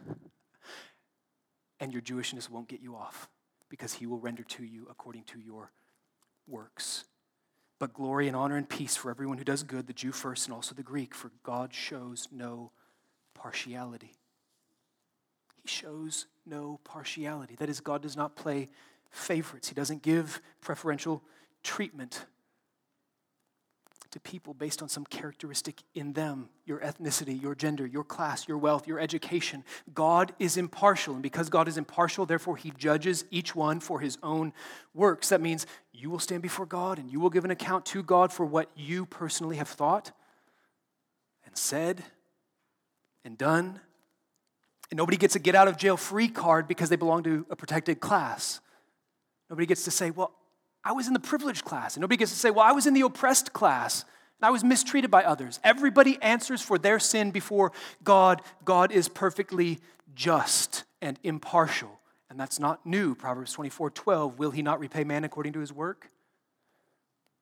And 1.79 1.91
your 1.91 2.03
Jewishness 2.03 2.47
won't 2.47 2.67
get 2.67 2.79
you 2.79 2.95
off 2.95 3.27
because 3.69 3.93
he 3.93 4.05
will 4.05 4.19
render 4.19 4.43
to 4.43 4.63
you 4.63 4.86
according 4.88 5.23
to 5.23 5.39
your 5.39 5.71
works. 6.45 7.05
But 7.79 7.95
glory 7.95 8.27
and 8.27 8.36
honor 8.36 8.55
and 8.55 8.69
peace 8.69 8.95
for 8.95 9.10
everyone 9.10 9.39
who 9.39 9.43
does 9.43 9.63
good, 9.63 9.88
the 9.88 9.93
Jew 9.93 10.12
first 10.12 10.45
and 10.45 10.53
also 10.53 10.75
the 10.75 10.83
Greek, 10.83 11.15
for 11.15 11.31
God 11.41 11.73
shows 11.73 12.27
no 12.31 12.71
partiality. 13.33 14.13
He 15.60 15.67
shows 15.67 16.27
no 16.45 16.79
partiality. 16.83 17.55
That 17.55 17.67
is, 17.67 17.79
God 17.79 18.03
does 18.03 18.15
not 18.15 18.36
play 18.36 18.67
favorites, 19.10 19.69
He 19.69 19.73
doesn't 19.73 20.03
give 20.03 20.39
preferential 20.62 21.23
treatment 21.63 22.27
to 24.11 24.19
people 24.19 24.53
based 24.53 24.81
on 24.81 24.89
some 24.89 25.05
characteristic 25.05 25.81
in 25.93 26.13
them 26.13 26.49
your 26.65 26.79
ethnicity, 26.79 27.41
your 27.41 27.55
gender, 27.55 27.85
your 27.85 28.03
class, 28.03 28.47
your 28.47 28.57
wealth, 28.57 28.87
your 28.87 28.99
education. 28.99 29.63
God 29.93 30.33
is 30.39 30.57
impartial. 30.57 31.13
And 31.13 31.23
because 31.23 31.49
God 31.49 31.67
is 31.67 31.77
impartial, 31.77 32.25
therefore, 32.25 32.57
He 32.57 32.71
judges 32.71 33.25
each 33.31 33.55
one 33.55 33.79
for 33.79 33.99
His 33.99 34.17
own 34.21 34.53
works. 34.93 35.29
That 35.29 35.41
means 35.41 35.65
you 35.93 36.09
will 36.09 36.19
stand 36.19 36.41
before 36.41 36.65
God 36.65 36.99
and 36.99 37.11
you 37.11 37.19
will 37.19 37.29
give 37.29 37.45
an 37.45 37.51
account 37.51 37.85
to 37.87 38.03
God 38.03 38.33
for 38.33 38.45
what 38.45 38.69
you 38.75 39.05
personally 39.05 39.57
have 39.57 39.69
thought 39.69 40.11
and 41.45 41.57
said 41.57 42.03
and 43.23 43.37
done. 43.37 43.79
And 44.89 44.97
nobody 44.97 45.17
gets 45.17 45.35
a 45.35 45.39
get 45.39 45.55
out 45.55 45.67
of 45.67 45.77
jail 45.77 45.97
free 45.97 46.27
card 46.27 46.67
because 46.67 46.89
they 46.89 46.95
belong 46.95 47.23
to 47.23 47.45
a 47.49 47.55
protected 47.55 47.99
class. 47.99 48.61
Nobody 49.49 49.65
gets 49.65 49.83
to 49.85 49.91
say, 49.91 50.11
well, 50.11 50.33
I 50.88 50.93
was 50.93 51.08
in 51.08 51.13
the 51.13 51.19
privileged 51.19 51.65
class. 51.65 51.97
And 51.97 52.02
nobody 52.02 52.15
gets 52.15 52.32
to 52.32 52.38
say, 52.38 52.50
well, 52.50 52.65
I 52.65 52.71
was 52.71 52.88
in 52.88 52.93
the 52.93 53.02
oppressed 53.02 53.52
class. 53.52 54.06
And 54.39 54.47
I 54.47 54.52
was 54.52 54.63
mistreated 54.63 55.12
by 55.12 55.26
others. 55.26 55.60
Everybody 55.62 56.17
answers 56.21 56.62
for 56.62 56.78
their 56.78 56.97
sin 56.97 57.32
before 57.32 57.73
God. 58.06 58.41
God 58.63 58.93
is 58.93 59.10
perfectly 59.10 59.80
just 60.15 60.86
and 61.02 61.19
impartial. 61.23 62.00
And 62.30 62.39
that's 62.39 62.58
not 62.58 62.86
new. 62.86 63.15
Proverbs 63.15 63.52
24 63.52 63.89
12. 63.89 64.39
Will 64.39 64.52
he 64.52 64.62
not 64.62 64.80
repay 64.80 65.04
man 65.04 65.26
according 65.26 65.52
to 65.54 65.60
his 65.60 65.73
work? 65.73 66.10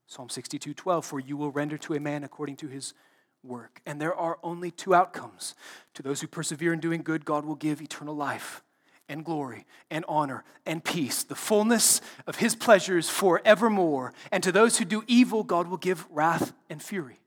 Psalm 0.07 0.29
62 0.29 0.73
12. 0.73 1.05
For 1.05 1.19
you 1.19 1.37
will 1.37 1.51
render 1.51 1.77
to 1.77 1.93
a 1.93 1.99
man 1.99 2.23
according 2.23 2.55
to 2.57 2.67
his 2.67 2.95
work. 3.43 3.79
And 3.85 4.01
there 4.01 4.15
are 4.15 4.39
only 4.41 4.71
two 4.71 4.95
outcomes. 4.95 5.53
To 5.93 6.01
those 6.01 6.19
who 6.19 6.25
persevere 6.25 6.73
in 6.73 6.79
doing 6.79 7.03
good, 7.03 7.25
God 7.25 7.45
will 7.45 7.53
give 7.53 7.79
eternal 7.79 8.15
life 8.15 8.63
and 9.07 9.23
glory 9.23 9.65
and 9.89 10.03
honor 10.07 10.43
and 10.65 10.83
peace, 10.83 11.23
the 11.23 11.35
fullness 11.35 12.01
of 12.27 12.37
his 12.37 12.55
pleasures 12.55 13.09
forevermore. 13.09 14.13
And 14.31 14.43
to 14.43 14.51
those 14.51 14.77
who 14.77 14.85
do 14.85 15.03
evil, 15.07 15.43
God 15.43 15.67
will 15.67 15.77
give 15.77 16.07
wrath 16.09 16.53
and 16.69 16.81
fury. 16.81 17.19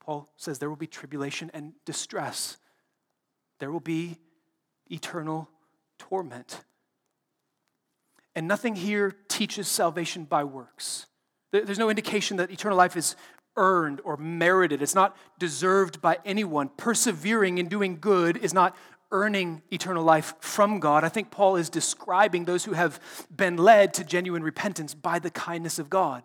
Paul 0.00 0.30
says 0.36 0.58
there 0.58 0.68
will 0.68 0.76
be 0.76 0.86
tribulation 0.86 1.50
and 1.54 1.72
distress, 1.84 2.56
there 3.58 3.72
will 3.72 3.80
be 3.80 4.18
eternal 4.90 5.48
torment. 5.98 6.62
And 8.36 8.48
nothing 8.48 8.74
here 8.74 9.14
teaches 9.28 9.68
salvation 9.68 10.24
by 10.24 10.42
works. 10.44 11.06
There's 11.52 11.78
no 11.78 11.88
indication 11.88 12.38
that 12.38 12.50
eternal 12.50 12.76
life 12.76 12.96
is 12.96 13.14
earned 13.56 14.00
or 14.04 14.16
merited. 14.16 14.82
It's 14.82 14.94
not 14.94 15.16
deserved 15.38 16.02
by 16.02 16.18
anyone. 16.24 16.68
Persevering 16.76 17.58
in 17.58 17.68
doing 17.68 17.98
good 18.00 18.36
is 18.36 18.52
not 18.52 18.76
earning 19.14 19.62
eternal 19.70 20.02
life 20.02 20.34
from 20.40 20.80
God. 20.80 21.04
I 21.04 21.08
think 21.08 21.30
Paul 21.30 21.54
is 21.54 21.70
describing 21.70 22.44
those 22.44 22.64
who 22.64 22.72
have 22.72 23.00
been 23.34 23.56
led 23.56 23.94
to 23.94 24.04
genuine 24.04 24.42
repentance 24.42 24.92
by 24.92 25.20
the 25.20 25.30
kindness 25.30 25.78
of 25.78 25.88
God. 25.88 26.24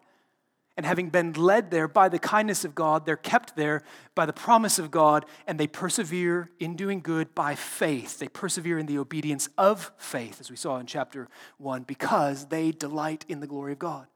And 0.76 0.88
having 0.88 1.10
been 1.10 1.34
led 1.34 1.70
there 1.70 1.88
by 1.88 2.10
the 2.10 2.18
kindness 2.18 2.66
of 2.66 2.74
God, 2.74 3.06
they're 3.06 3.16
kept 3.16 3.56
there 3.56 3.84
by 4.16 4.26
the 4.26 4.34
promise 4.34 4.80
of 4.80 4.90
God, 4.90 5.26
and 5.46 5.60
they 5.60 5.68
persevere 5.68 6.50
in 6.60 6.76
doing 6.76 7.02
good 7.02 7.36
by 7.36 7.54
faith. 7.54 8.18
They 8.18 8.28
persevere 8.28 8.80
in 8.80 8.88
the 8.88 8.98
obedience 8.98 9.50
of 9.56 9.92
faith, 9.98 10.40
as 10.40 10.50
we 10.50 10.56
saw 10.56 10.80
in 10.80 10.88
chapter 10.88 11.28
1, 11.60 11.84
because 11.84 12.48
they 12.48 12.72
delight 12.72 13.24
in 13.30 13.40
the 13.40 13.48
glory 13.48 13.74
of 13.74 13.80
God. 13.80 14.08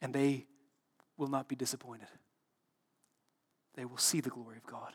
And 0.00 0.12
they 0.12 0.46
will 1.16 1.28
not 1.28 1.46
be 1.46 1.54
disappointed. 1.54 2.08
They 3.76 3.84
will 3.84 3.98
see 3.98 4.20
the 4.20 4.30
glory 4.30 4.56
of 4.56 4.66
God 4.66 4.92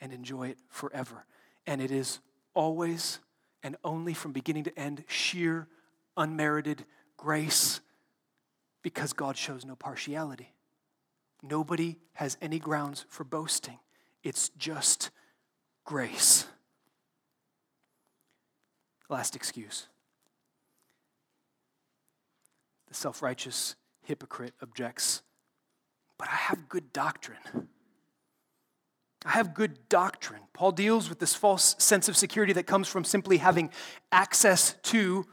and 0.00 0.12
enjoy 0.12 0.48
it 0.48 0.58
forever. 0.68 1.26
And 1.66 1.80
it 1.80 1.90
is 1.90 2.20
always 2.54 3.20
and 3.62 3.76
only 3.82 4.14
from 4.14 4.32
beginning 4.32 4.64
to 4.64 4.78
end 4.78 5.04
sheer, 5.08 5.68
unmerited 6.16 6.84
grace 7.16 7.80
because 8.82 9.12
God 9.14 9.36
shows 9.36 9.64
no 9.64 9.74
partiality. 9.74 10.52
Nobody 11.42 11.96
has 12.14 12.36
any 12.40 12.58
grounds 12.58 13.06
for 13.08 13.24
boasting, 13.24 13.78
it's 14.22 14.50
just 14.50 15.10
grace. 15.84 16.46
Last 19.08 19.36
excuse. 19.36 19.86
The 22.88 22.94
self 22.94 23.22
righteous 23.22 23.76
hypocrite 24.02 24.54
objects, 24.62 25.22
but 26.18 26.28
I 26.28 26.36
have 26.36 26.68
good 26.68 26.92
doctrine. 26.92 27.68
I 29.24 29.30
have 29.30 29.54
good 29.54 29.88
doctrine. 29.88 30.42
Paul 30.52 30.72
deals 30.72 31.08
with 31.08 31.18
this 31.18 31.34
false 31.34 31.74
sense 31.78 32.08
of 32.08 32.16
security 32.16 32.52
that 32.52 32.66
comes 32.66 32.88
from 32.88 33.04
simply 33.04 33.38
having 33.38 33.70
access 34.12 34.74
to 34.84 35.26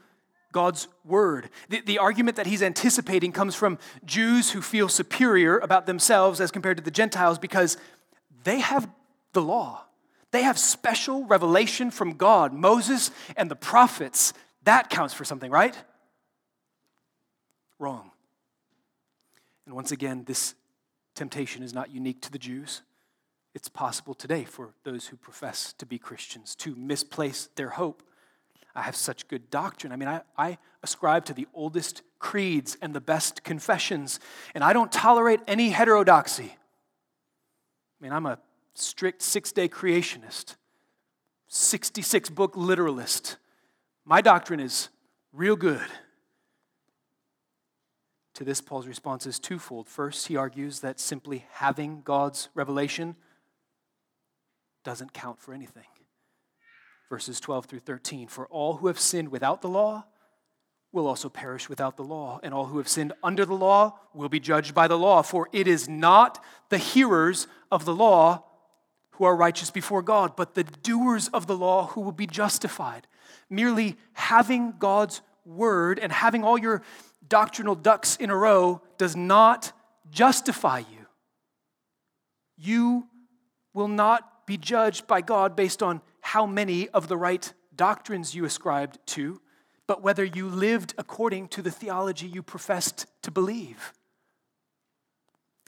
God's 0.50 0.88
word. 1.04 1.50
The, 1.68 1.80
the, 1.80 1.98
argument 1.98 2.36
that 2.36 2.46
he's 2.46 2.62
anticipating 2.62 3.32
comes 3.32 3.54
from 3.54 3.78
Jews 4.04 4.50
who 4.50 4.60
feel 4.60 4.88
superior 4.88 5.58
about 5.58 5.86
themselves 5.86 6.40
as 6.40 6.50
compared 6.50 6.76
to 6.76 6.82
the 6.82 6.90
Gentiles 6.90 7.38
because 7.38 7.76
they 8.44 8.60
have 8.60 8.88
the 9.32 9.42
law. 9.42 9.84
They 10.30 10.42
have 10.42 10.58
special 10.58 11.24
revelation 11.24 11.90
from 11.90 12.14
God, 12.14 12.52
Moses 12.52 13.10
and 13.36 13.50
the 13.50 13.56
prophets. 13.56 14.32
That 14.64 14.90
counts 14.90 15.14
for 15.14 15.24
something, 15.24 15.50
right? 15.50 15.76
Wrong. 17.78 18.10
And 19.66 19.74
once 19.74 19.90
again, 19.90 20.24
this 20.26 20.54
temptation 21.14 21.62
is 21.62 21.74
not 21.74 21.90
unique 21.90 22.20
to 22.22 22.32
the 22.32 22.38
Jews. 22.38 22.82
It's 23.54 23.68
possible 23.68 24.14
today 24.14 24.44
for 24.44 24.74
those 24.82 25.08
who 25.08 25.16
profess 25.16 25.74
to 25.74 25.86
be 25.86 25.98
Christians 25.98 26.54
to 26.56 26.74
misplace 26.74 27.48
their 27.56 27.70
hope. 27.70 28.02
I 28.74 28.82
have 28.82 28.96
such 28.96 29.28
good 29.28 29.50
doctrine. 29.50 29.92
I 29.92 29.96
mean, 29.96 30.08
I, 30.08 30.22
I 30.38 30.58
ascribe 30.82 31.26
to 31.26 31.34
the 31.34 31.46
oldest 31.52 32.02
creeds 32.18 32.78
and 32.80 32.94
the 32.94 33.00
best 33.00 33.44
confessions, 33.44 34.20
and 34.54 34.64
I 34.64 34.72
don't 34.72 34.90
tolerate 34.90 35.40
any 35.46 35.70
heterodoxy. 35.70 36.56
I 38.00 38.04
mean, 38.04 38.12
I'm 38.12 38.24
a 38.24 38.38
strict 38.74 39.20
six 39.20 39.52
day 39.52 39.68
creationist, 39.68 40.56
66 41.48 42.30
book 42.30 42.56
literalist. 42.56 43.36
My 44.06 44.22
doctrine 44.22 44.60
is 44.60 44.88
real 45.32 45.56
good. 45.56 45.86
To 48.34 48.44
this, 48.44 48.62
Paul's 48.62 48.86
response 48.86 49.26
is 49.26 49.38
twofold. 49.38 49.88
First, 49.88 50.28
he 50.28 50.36
argues 50.36 50.80
that 50.80 50.98
simply 50.98 51.44
having 51.52 52.00
God's 52.02 52.48
revelation 52.54 53.14
doesn't 54.84 55.12
count 55.12 55.40
for 55.40 55.54
anything. 55.54 55.84
Verses 57.08 57.40
12 57.40 57.66
through 57.66 57.78
13 57.80 58.28
For 58.28 58.46
all 58.46 58.76
who 58.76 58.86
have 58.86 58.98
sinned 58.98 59.28
without 59.30 59.62
the 59.62 59.68
law 59.68 60.06
will 60.92 61.06
also 61.06 61.28
perish 61.28 61.68
without 61.68 61.96
the 61.96 62.04
law, 62.04 62.38
and 62.42 62.52
all 62.52 62.66
who 62.66 62.78
have 62.78 62.88
sinned 62.88 63.12
under 63.22 63.46
the 63.46 63.54
law 63.54 63.98
will 64.12 64.28
be 64.28 64.40
judged 64.40 64.74
by 64.74 64.86
the 64.86 64.98
law. 64.98 65.22
For 65.22 65.48
it 65.52 65.66
is 65.66 65.88
not 65.88 66.42
the 66.68 66.78
hearers 66.78 67.46
of 67.70 67.84
the 67.84 67.94
law 67.94 68.44
who 69.12 69.24
are 69.24 69.36
righteous 69.36 69.70
before 69.70 70.02
God, 70.02 70.36
but 70.36 70.54
the 70.54 70.64
doers 70.64 71.28
of 71.28 71.46
the 71.46 71.56
law 71.56 71.88
who 71.88 72.00
will 72.00 72.12
be 72.12 72.26
justified. 72.26 73.06
Merely 73.48 73.96
having 74.12 74.74
God's 74.78 75.22
word 75.44 75.98
and 75.98 76.12
having 76.12 76.44
all 76.44 76.58
your 76.58 76.82
doctrinal 77.26 77.74
ducks 77.74 78.16
in 78.16 78.30
a 78.30 78.36
row 78.36 78.82
does 78.98 79.16
not 79.16 79.72
justify 80.10 80.78
you. 80.78 81.06
You 82.56 83.06
will 83.74 83.88
not 83.88 84.31
be 84.52 84.58
judged 84.58 85.06
by 85.06 85.22
God 85.22 85.56
based 85.56 85.82
on 85.82 86.02
how 86.20 86.44
many 86.44 86.86
of 86.90 87.08
the 87.08 87.16
right 87.16 87.54
doctrines 87.74 88.34
you 88.34 88.44
ascribed 88.44 88.98
to, 89.06 89.40
but 89.86 90.02
whether 90.02 90.22
you 90.22 90.46
lived 90.46 90.92
according 90.98 91.48
to 91.48 91.62
the 91.62 91.70
theology 91.70 92.26
you 92.26 92.42
professed 92.42 93.06
to 93.22 93.30
believe. 93.30 93.94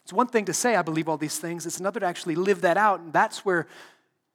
It's 0.03 0.12
one 0.12 0.27
thing 0.27 0.44
to 0.44 0.53
say, 0.53 0.77
I 0.77 0.83
believe 0.83 1.09
all 1.09 1.16
these 1.16 1.38
things, 1.38 1.64
it's 1.64 1.81
another 1.81 2.01
to 2.01 2.05
actually 2.05 2.35
live 2.35 2.61
that 2.61 2.77
out, 2.77 3.01
and 3.01 3.11
that's 3.11 3.42
where 3.42 3.66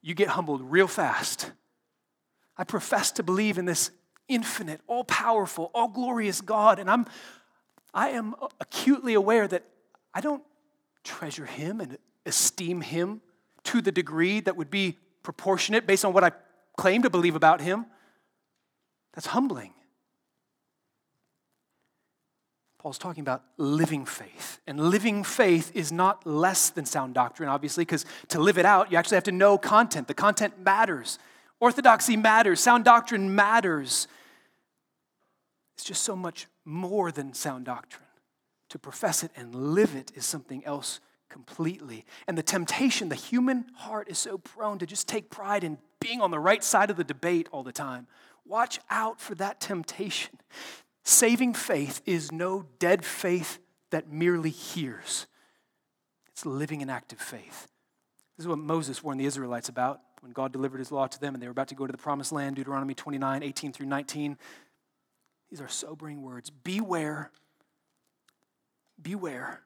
you 0.02 0.16
get 0.16 0.30
humbled 0.30 0.64
real 0.64 0.88
fast. 0.88 1.52
I 2.58 2.64
profess 2.64 3.12
to 3.12 3.24
believe 3.24 3.60
in 3.60 3.66
this 3.66 3.92
infinite, 4.28 4.82
all 4.88 5.04
powerful, 5.04 5.70
all 5.76 5.90
glorious 5.90 6.42
God, 6.42 6.80
and 6.80 6.90
I'm, 6.90 7.06
I 7.94 8.10
am 8.10 8.34
acutely 8.60 9.14
aware 9.14 9.48
that 9.48 9.64
I 10.12 10.22
don't 10.22 10.42
treasure 11.04 11.46
Him 11.46 11.82
and 11.82 12.00
esteem 12.26 12.82
Him 12.82 13.22
to 13.66 13.82
the 13.82 13.92
degree 13.92 14.40
that 14.42 14.56
would 14.56 14.70
be 14.70 14.98
proportionate 15.24 15.86
based 15.86 16.06
on 16.06 16.14
what 16.14 16.24
I 16.24 16.32
claim 16.78 17.02
to 17.04 17.10
believe 17.10 17.36
about 17.36 17.62
him, 17.62 17.86
that's 19.14 19.28
humbling. 19.28 19.74
Paul's 22.80 22.98
talking 22.98 23.22
about 23.22 23.44
living 23.58 24.06
faith. 24.06 24.60
And 24.66 24.80
living 24.80 25.26
faith 25.26 25.72
is 25.76 25.92
not 25.92 26.26
less 26.26 26.70
than 26.70 26.86
sound 26.86 27.14
doctrine, 27.14 27.50
obviously, 27.50 27.84
because 27.84 28.06
to 28.30 28.40
live 28.40 28.58
it 28.58 28.66
out, 28.66 28.90
you 28.90 28.98
actually 28.98 29.16
have 29.16 29.26
to 29.26 29.34
know 29.34 29.58
content. 29.58 30.08
The 30.08 30.14
content 30.14 30.54
matters. 30.64 31.20
Orthodoxy 31.60 32.16
matters. 32.16 32.62
Sound 32.62 32.86
doctrine 32.86 33.36
matters. 33.36 34.08
It's 35.76 35.84
just 35.84 36.04
so 36.04 36.16
much 36.16 36.48
more 36.64 37.12
than 37.12 37.34
sound 37.34 37.66
doctrine. 37.66 38.06
To 38.70 38.80
profess 38.80 39.24
it 39.24 39.32
and 39.36 39.74
live 39.74 39.96
it 39.96 40.14
is 40.16 40.26
something 40.26 40.64
else 40.64 41.02
completely. 41.30 42.06
And 42.28 42.38
the 42.38 42.44
temptation, 42.44 43.10
the 43.10 43.16
human 43.16 43.66
heart 43.76 44.10
is 44.10 44.18
so 44.18 44.38
prone 44.38 44.80
to 44.80 44.86
just 44.86 45.08
take 45.08 45.30
pride 45.30 45.64
in 45.64 45.78
being 46.00 46.22
on 46.22 46.32
the 46.32 46.40
right 46.40 46.64
side 46.64 46.90
of 46.90 46.98
the 46.98 47.04
debate 47.04 47.48
all 47.52 47.64
the 47.64 47.72
time. 47.72 48.08
Watch 48.46 48.80
out 48.90 49.22
for 49.22 49.36
that 49.36 49.60
temptation. 49.60 50.40
Saving 51.04 51.54
faith 51.54 52.02
is 52.06 52.32
no 52.32 52.66
dead 52.80 53.06
faith 53.06 53.60
that 53.92 54.12
merely 54.12 54.52
hears, 54.52 55.26
it's 56.30 56.46
living 56.46 56.82
and 56.82 56.92
active 56.92 57.20
faith. 57.20 57.68
This 58.38 58.46
is 58.46 58.48
what 58.48 58.60
Moses 58.60 59.04
warned 59.04 59.20
the 59.20 59.26
Israelites 59.26 59.68
about 59.68 60.00
when 60.22 60.32
God 60.32 60.54
delivered 60.54 60.78
his 60.78 60.92
law 60.92 61.08
to 61.08 61.20
them 61.20 61.34
and 61.34 61.42
they 61.42 61.48
were 61.48 61.52
about 61.52 61.70
to 61.70 61.76
go 61.76 61.88
to 61.88 61.92
the 61.92 61.98
promised 61.98 62.32
land, 62.32 62.56
Deuteronomy 62.56 62.94
29 62.94 63.44
18 63.44 63.74
through 63.74 63.88
19. 63.88 64.38
These 65.50 65.62
are 65.62 65.68
sobering 65.68 66.22
words. 66.22 66.50
Beware, 66.50 67.32
beware 69.02 69.62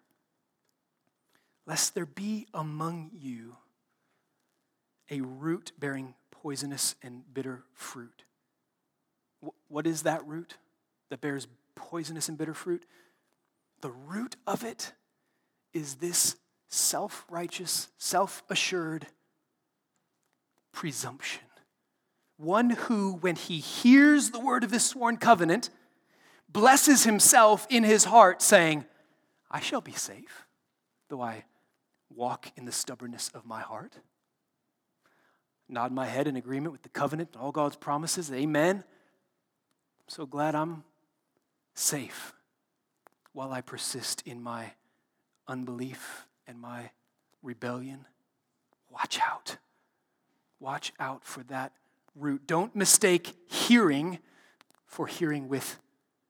lest 1.65 1.95
there 1.95 2.06
be 2.06 2.47
among 2.54 3.12
you 3.13 3.56
a 5.10 5.21
root 5.21 5.71
bearing 5.80 6.13
poisonous 6.32 6.95
and 7.02 7.23
bitter 7.34 7.63
fruit. 7.73 8.23
What 9.67 9.88
is 9.88 10.04
that 10.04 10.26
root 10.28 10.56
that 11.10 11.21
bears 11.21 11.47
poisonous 11.76 12.30
and 12.30 12.38
bitter 12.38 12.54
fruit? 12.54 12.86
The 13.82 13.91
root 13.91 14.36
of 14.47 14.63
it 14.63 14.93
is 15.73 15.95
this 15.95 16.36
self 16.69 17.26
righteous, 17.30 17.89
self 17.97 18.43
assured 18.49 19.08
presumption. 20.71 21.43
One 22.38 22.71
who, 22.71 23.13
when 23.13 23.36
he 23.36 23.60
hears 23.60 24.32
the 24.32 24.39
word 24.39 24.63
of 24.63 24.71
this 24.71 24.86
sworn 24.86 25.17
covenant, 25.17 25.69
blesses 26.49 27.04
himself 27.04 27.67
in 27.69 27.84
his 27.84 28.06
heart, 28.06 28.41
saying, 28.41 28.86
I 29.52 29.60
shall 29.60 29.82
be 29.82 29.91
safe, 29.91 30.45
though 31.10 31.21
I 31.21 31.45
walk 32.15 32.52
in 32.56 32.65
the 32.65 32.71
stubbornness 32.71 33.30
of 33.34 33.45
my 33.45 33.62
heart. 33.62 33.97
Nod 35.69 35.91
my 35.91 36.06
head 36.06 36.28
in 36.28 36.36
agreement 36.36 36.71
with 36.71 36.84
the 36.84 36.89
covenant 36.89 37.30
and 37.34 37.41
all 37.41 37.52
God's 37.52 37.76
promises. 37.76 38.32
Amen. 38.32 38.78
I'm 38.78 40.10
so 40.10 40.26
glad 40.26 40.56
I'm 40.56 40.84
safe 41.73 42.34
while 43.32 43.52
I 43.52 43.62
persist 43.62 44.21
in 44.26 44.41
my 44.41 44.73
unbelief 45.47 46.28
and 46.47 46.60
my 46.60 46.91
rebellion. 47.41 48.06
Watch 48.89 49.19
out. 49.19 49.58
Watch 50.60 50.93
out 50.99 51.26
for 51.26 51.43
that 51.43 51.73
root. 52.15 52.45
Don't 52.45 52.76
mistake 52.76 53.34
hearing 53.47 54.19
for 54.86 55.08
hearing 55.08 55.49
with 55.49 55.80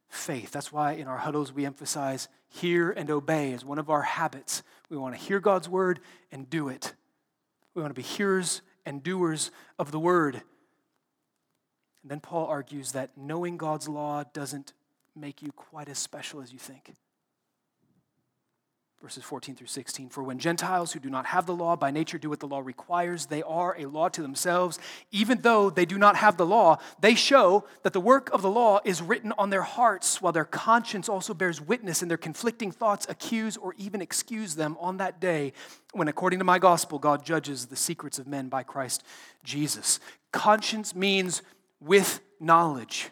faith. 0.08 0.52
That's 0.52 0.72
why 0.72 0.94
in 0.94 1.08
our 1.08 1.18
huddles 1.18 1.52
we 1.52 1.66
emphasize 1.66 2.30
hear 2.54 2.92
and 2.92 3.10
obey 3.10 3.52
is 3.52 3.66
one 3.66 3.80
of 3.80 3.90
our 3.90 4.04
habits. 4.04 4.62
We 4.90 4.98
want 4.98 5.16
to 5.16 5.22
hear 5.22 5.40
God's 5.40 5.68
word 5.68 6.00
and 6.32 6.50
do 6.50 6.70
it. 6.70 6.94
We 7.74 7.82
want 7.82 7.94
to 7.94 8.00
be 8.00 8.08
hearers 8.08 8.62
and 8.86 9.02
doers 9.02 9.50
of 9.80 9.92
the 9.92 10.00
word. 10.00 10.36
And 10.36 12.12
then 12.12 12.20
Paul 12.20 12.46
argues 12.46 12.92
that 12.92 13.18
knowing 13.18 13.58
God's 13.58 13.88
law 13.88 14.24
doesn't 14.34 14.74
make 15.16 15.42
you 15.42 15.52
quite 15.52 15.90
as 15.90 15.98
special 15.98 16.42
as 16.42 16.54
you 16.54 16.60
think 16.60 16.94
verses 19.04 19.24
14 19.26 19.56
through 19.56 19.68
16. 19.68 20.08
For 20.08 20.24
when 20.24 20.40
Gentiles 20.40 20.94
who 20.94 21.00
do 21.02 21.10
not 21.10 21.26
have 21.26 21.46
the 21.46 21.54
law 21.54 21.76
by 21.76 21.92
nature 21.92 22.18
do 22.18 22.30
what 22.30 22.40
the 22.40 22.48
law 22.48 22.62
requires, 22.62 23.26
they 23.26 23.44
are 23.44 23.76
a 23.78 23.86
law 23.86 24.08
to 24.08 24.22
themselves. 24.22 24.80
Even 25.12 25.42
though 25.42 25.70
they 25.70 25.84
do 25.84 25.98
not 25.98 26.16
have 26.16 26.38
the 26.38 26.46
law, 26.46 26.78
they 27.02 27.14
show 27.14 27.66
that 27.82 27.92
the 27.92 28.00
work 28.00 28.30
of 28.32 28.42
the 28.42 28.50
law 28.50 28.80
is 28.86 29.02
written 29.02 29.34
on 29.38 29.50
their 29.50 29.64
hearts, 29.64 30.22
while 30.22 30.32
their 30.32 30.46
conscience 30.46 31.10
also 31.10 31.34
bears 31.34 31.60
witness, 31.60 32.02
and 32.02 32.10
their 32.10 32.18
conflicting 32.18 32.72
thoughts 32.72 33.06
accuse 33.10 33.58
or 33.58 33.76
even 33.78 34.02
excuse 34.02 34.56
them 34.56 34.78
on 34.80 34.96
that 34.96 35.20
day 35.20 35.52
when, 35.92 36.08
according 36.08 36.40
to 36.40 36.46
my 36.46 36.58
gospel, 36.58 36.98
God 36.98 37.26
judges 37.26 37.66
the 37.66 37.76
secrets 37.76 38.20
of 38.20 38.26
men 38.26 38.48
by 38.48 38.64
Christ 38.64 39.04
Jesus. 39.44 40.00
Conscience 40.32 40.96
means 40.96 41.42
with 41.82 42.22
knowledge. 42.40 43.10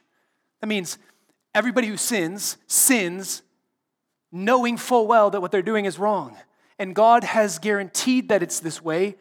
That 0.61 0.67
means 0.67 0.97
everybody 1.53 1.87
who 1.87 1.97
sins, 1.97 2.55
sins 2.65 3.43
knowing 4.31 4.77
full 4.77 5.07
well 5.07 5.29
that 5.29 5.41
what 5.41 5.51
they're 5.51 5.61
doing 5.61 5.85
is 5.85 5.99
wrong. 5.99 6.37
And 6.79 6.95
God 6.95 7.23
has 7.23 7.59
guaranteed 7.59 8.29
that 8.29 8.41
it's 8.41 8.59
this 8.59 8.81
way 8.81 9.15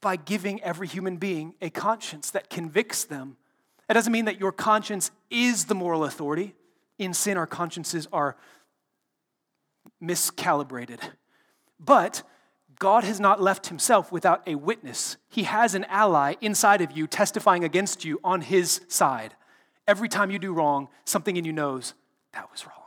by 0.00 0.16
giving 0.16 0.62
every 0.62 0.86
human 0.86 1.16
being 1.16 1.54
a 1.62 1.70
conscience 1.70 2.30
that 2.30 2.50
convicts 2.50 3.04
them 3.04 3.36
That 3.88 3.94
doesn't 3.94 4.12
mean 4.12 4.24
that 4.24 4.40
your 4.40 4.52
conscience 4.52 5.10
is 5.30 5.66
the 5.66 5.74
moral 5.74 6.04
authority. 6.04 6.54
In 6.98 7.12
sin, 7.12 7.36
our 7.36 7.46
consciences 7.46 8.08
are 8.12 8.36
miscalibrated. 10.02 11.00
But 11.78 12.22
God 12.78 13.04
has 13.04 13.20
not 13.20 13.42
left 13.42 13.68
himself 13.68 14.10
without 14.10 14.42
a 14.46 14.54
witness. 14.54 15.16
He 15.28 15.44
has 15.44 15.74
an 15.74 15.84
ally 15.84 16.34
inside 16.40 16.80
of 16.80 16.92
you 16.92 17.06
testifying 17.06 17.64
against 17.64 18.04
you 18.04 18.20
on 18.24 18.40
his 18.40 18.80
side. 18.88 19.34
Every 19.86 20.08
time 20.08 20.30
you 20.30 20.38
do 20.38 20.52
wrong, 20.52 20.88
something 21.04 21.36
in 21.36 21.44
you 21.44 21.52
knows 21.52 21.94
that 22.32 22.50
was 22.50 22.66
wrong. 22.66 22.83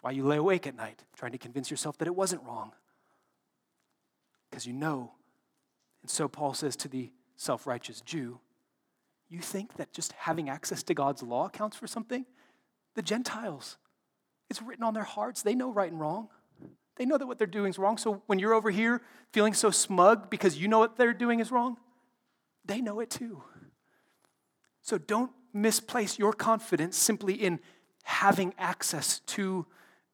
Why 0.00 0.12
you 0.12 0.24
lay 0.24 0.36
awake 0.36 0.66
at 0.66 0.76
night, 0.76 1.04
trying 1.14 1.32
to 1.32 1.38
convince 1.38 1.70
yourself 1.70 1.98
that 1.98 2.08
it 2.08 2.14
wasn't 2.14 2.42
wrong. 2.44 2.72
Because 4.50 4.66
you 4.66 4.72
know. 4.72 5.12
And 6.02 6.10
so 6.10 6.28
Paul 6.28 6.54
says 6.54 6.76
to 6.76 6.88
the 6.88 7.10
self 7.36 7.66
righteous 7.66 8.00
Jew, 8.00 8.40
You 9.28 9.40
think 9.40 9.74
that 9.74 9.92
just 9.92 10.12
having 10.12 10.48
access 10.48 10.82
to 10.84 10.94
God's 10.94 11.22
law 11.22 11.48
counts 11.48 11.76
for 11.76 11.86
something? 11.86 12.24
The 12.94 13.02
Gentiles, 13.02 13.76
it's 14.48 14.62
written 14.62 14.84
on 14.84 14.94
their 14.94 15.04
hearts. 15.04 15.42
They 15.42 15.54
know 15.54 15.70
right 15.70 15.90
and 15.90 16.00
wrong. 16.00 16.28
They 16.96 17.06
know 17.06 17.16
that 17.16 17.26
what 17.26 17.38
they're 17.38 17.46
doing 17.46 17.70
is 17.70 17.78
wrong. 17.78 17.96
So 17.96 18.22
when 18.26 18.38
you're 18.38 18.52
over 18.52 18.70
here 18.70 19.00
feeling 19.32 19.54
so 19.54 19.70
smug 19.70 20.28
because 20.28 20.58
you 20.58 20.68
know 20.68 20.78
what 20.78 20.96
they're 20.96 21.14
doing 21.14 21.40
is 21.40 21.50
wrong, 21.50 21.76
they 22.64 22.80
know 22.80 23.00
it 23.00 23.10
too. 23.10 23.42
So 24.82 24.98
don't 24.98 25.30
misplace 25.52 26.18
your 26.18 26.32
confidence 26.32 26.96
simply 26.96 27.34
in 27.34 27.60
having 28.02 28.54
access 28.58 29.20
to 29.20 29.66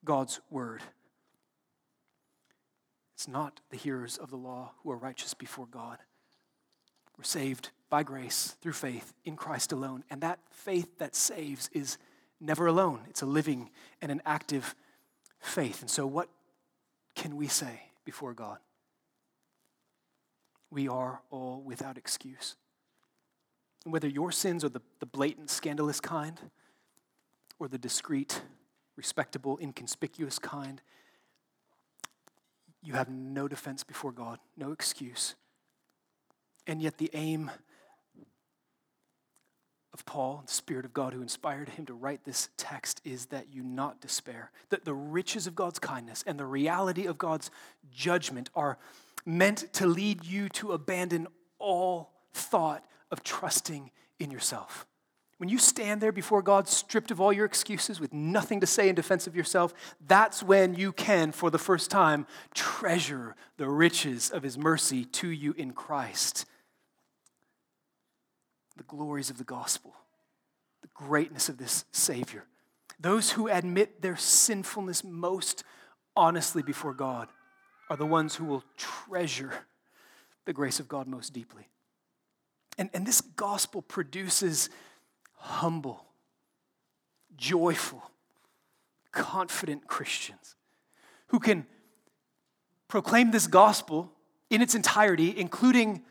God's 0.06 0.40
word. 0.50 0.82
It's 3.14 3.28
not 3.28 3.60
the 3.70 3.76
hearers 3.76 4.16
of 4.16 4.30
the 4.30 4.36
law 4.36 4.72
who 4.82 4.90
are 4.90 4.96
righteous 4.96 5.34
before 5.34 5.66
God. 5.66 5.98
We're 7.18 7.24
saved 7.24 7.70
by 7.90 8.02
grace 8.02 8.56
through 8.60 8.72
faith 8.72 9.12
in 9.24 9.36
Christ 9.36 9.72
alone. 9.72 10.04
And 10.10 10.20
that 10.22 10.38
faith 10.50 10.98
that 10.98 11.14
saves 11.14 11.68
is 11.72 11.98
never 12.40 12.66
alone, 12.66 13.00
it's 13.08 13.22
a 13.22 13.26
living 13.26 13.70
and 14.02 14.12
an 14.12 14.22
active 14.24 14.74
faith. 15.40 15.80
And 15.80 15.90
so, 15.90 16.06
what 16.06 16.28
can 17.14 17.36
we 17.36 17.48
say 17.48 17.80
before 18.04 18.34
God? 18.34 18.58
We 20.70 20.88
are 20.88 21.22
all 21.30 21.62
without 21.64 21.96
excuse. 21.96 22.56
And 23.84 23.92
whether 23.92 24.08
your 24.08 24.32
sins 24.32 24.64
are 24.64 24.68
the, 24.68 24.82
the 25.00 25.06
blatant, 25.06 25.48
scandalous 25.48 26.00
kind 26.00 26.38
or 27.58 27.68
the 27.68 27.78
discreet, 27.78 28.42
respectable, 28.96 29.58
inconspicuous 29.60 30.38
kind, 30.38 30.80
you 32.82 32.94
have 32.94 33.08
no 33.08 33.48
defense 33.48 33.82
before 33.82 34.12
God, 34.12 34.38
no 34.56 34.72
excuse. 34.72 35.34
And 36.66 36.80
yet, 36.80 36.98
the 36.98 37.10
aim 37.14 37.50
of 39.92 40.04
Paul, 40.04 40.42
the 40.46 40.52
Spirit 40.52 40.84
of 40.84 40.92
God 40.92 41.14
who 41.14 41.22
inspired 41.22 41.70
him 41.70 41.86
to 41.86 41.94
write 41.94 42.24
this 42.24 42.48
text, 42.56 43.00
is 43.04 43.26
that 43.26 43.46
you 43.52 43.62
not 43.62 44.00
despair. 44.00 44.50
That 44.68 44.84
the 44.84 44.94
riches 44.94 45.46
of 45.46 45.54
God's 45.54 45.78
kindness 45.78 46.22
and 46.26 46.38
the 46.38 46.44
reality 46.44 47.06
of 47.06 47.18
God's 47.18 47.50
judgment 47.90 48.50
are 48.54 48.78
meant 49.24 49.72
to 49.74 49.86
lead 49.86 50.24
you 50.24 50.48
to 50.50 50.72
abandon 50.72 51.26
all 51.58 52.12
thought 52.32 52.84
of 53.10 53.22
trusting 53.22 53.90
in 54.18 54.30
yourself. 54.30 54.86
When 55.38 55.48
you 55.50 55.58
stand 55.58 56.00
there 56.00 56.12
before 56.12 56.40
God, 56.40 56.66
stripped 56.66 57.10
of 57.10 57.20
all 57.20 57.32
your 57.32 57.44
excuses, 57.44 58.00
with 58.00 58.12
nothing 58.14 58.60
to 58.60 58.66
say 58.66 58.88
in 58.88 58.94
defense 58.94 59.26
of 59.26 59.36
yourself, 59.36 59.74
that's 60.06 60.42
when 60.42 60.74
you 60.74 60.92
can, 60.92 61.30
for 61.30 61.50
the 61.50 61.58
first 61.58 61.90
time, 61.90 62.26
treasure 62.54 63.36
the 63.58 63.68
riches 63.68 64.30
of 64.30 64.42
His 64.42 64.56
mercy 64.56 65.04
to 65.04 65.28
you 65.28 65.54
in 65.58 65.72
Christ 65.72 66.46
the 68.76 68.82
glories 68.82 69.30
of 69.30 69.38
the 69.38 69.44
gospel, 69.44 69.94
the 70.82 70.88
greatness 70.94 71.48
of 71.48 71.56
this 71.56 71.84
Savior. 71.92 72.44
Those 73.00 73.30
who 73.30 73.48
admit 73.48 74.02
their 74.02 74.16
sinfulness 74.16 75.02
most 75.04 75.64
honestly 76.14 76.62
before 76.62 76.94
God 76.94 77.28
are 77.90 77.96
the 77.96 78.06
ones 78.06 78.34
who 78.34 78.44
will 78.44 78.64
treasure 78.76 79.52
the 80.44 80.52
grace 80.52 80.80
of 80.80 80.88
God 80.88 81.06
most 81.06 81.32
deeply. 81.32 81.68
And, 82.78 82.90
and 82.92 83.06
this 83.06 83.20
gospel 83.20 83.82
produces 83.82 84.68
humble, 85.46 86.04
joyful, 87.36 88.02
confident 89.12 89.86
Christians 89.86 90.56
who 91.28 91.38
can 91.38 91.66
proclaim 92.88 93.30
this 93.30 93.46
gospel 93.46 94.12
in 94.50 94.60
its 94.60 94.74
entirety, 94.74 95.34
including 95.36 96.02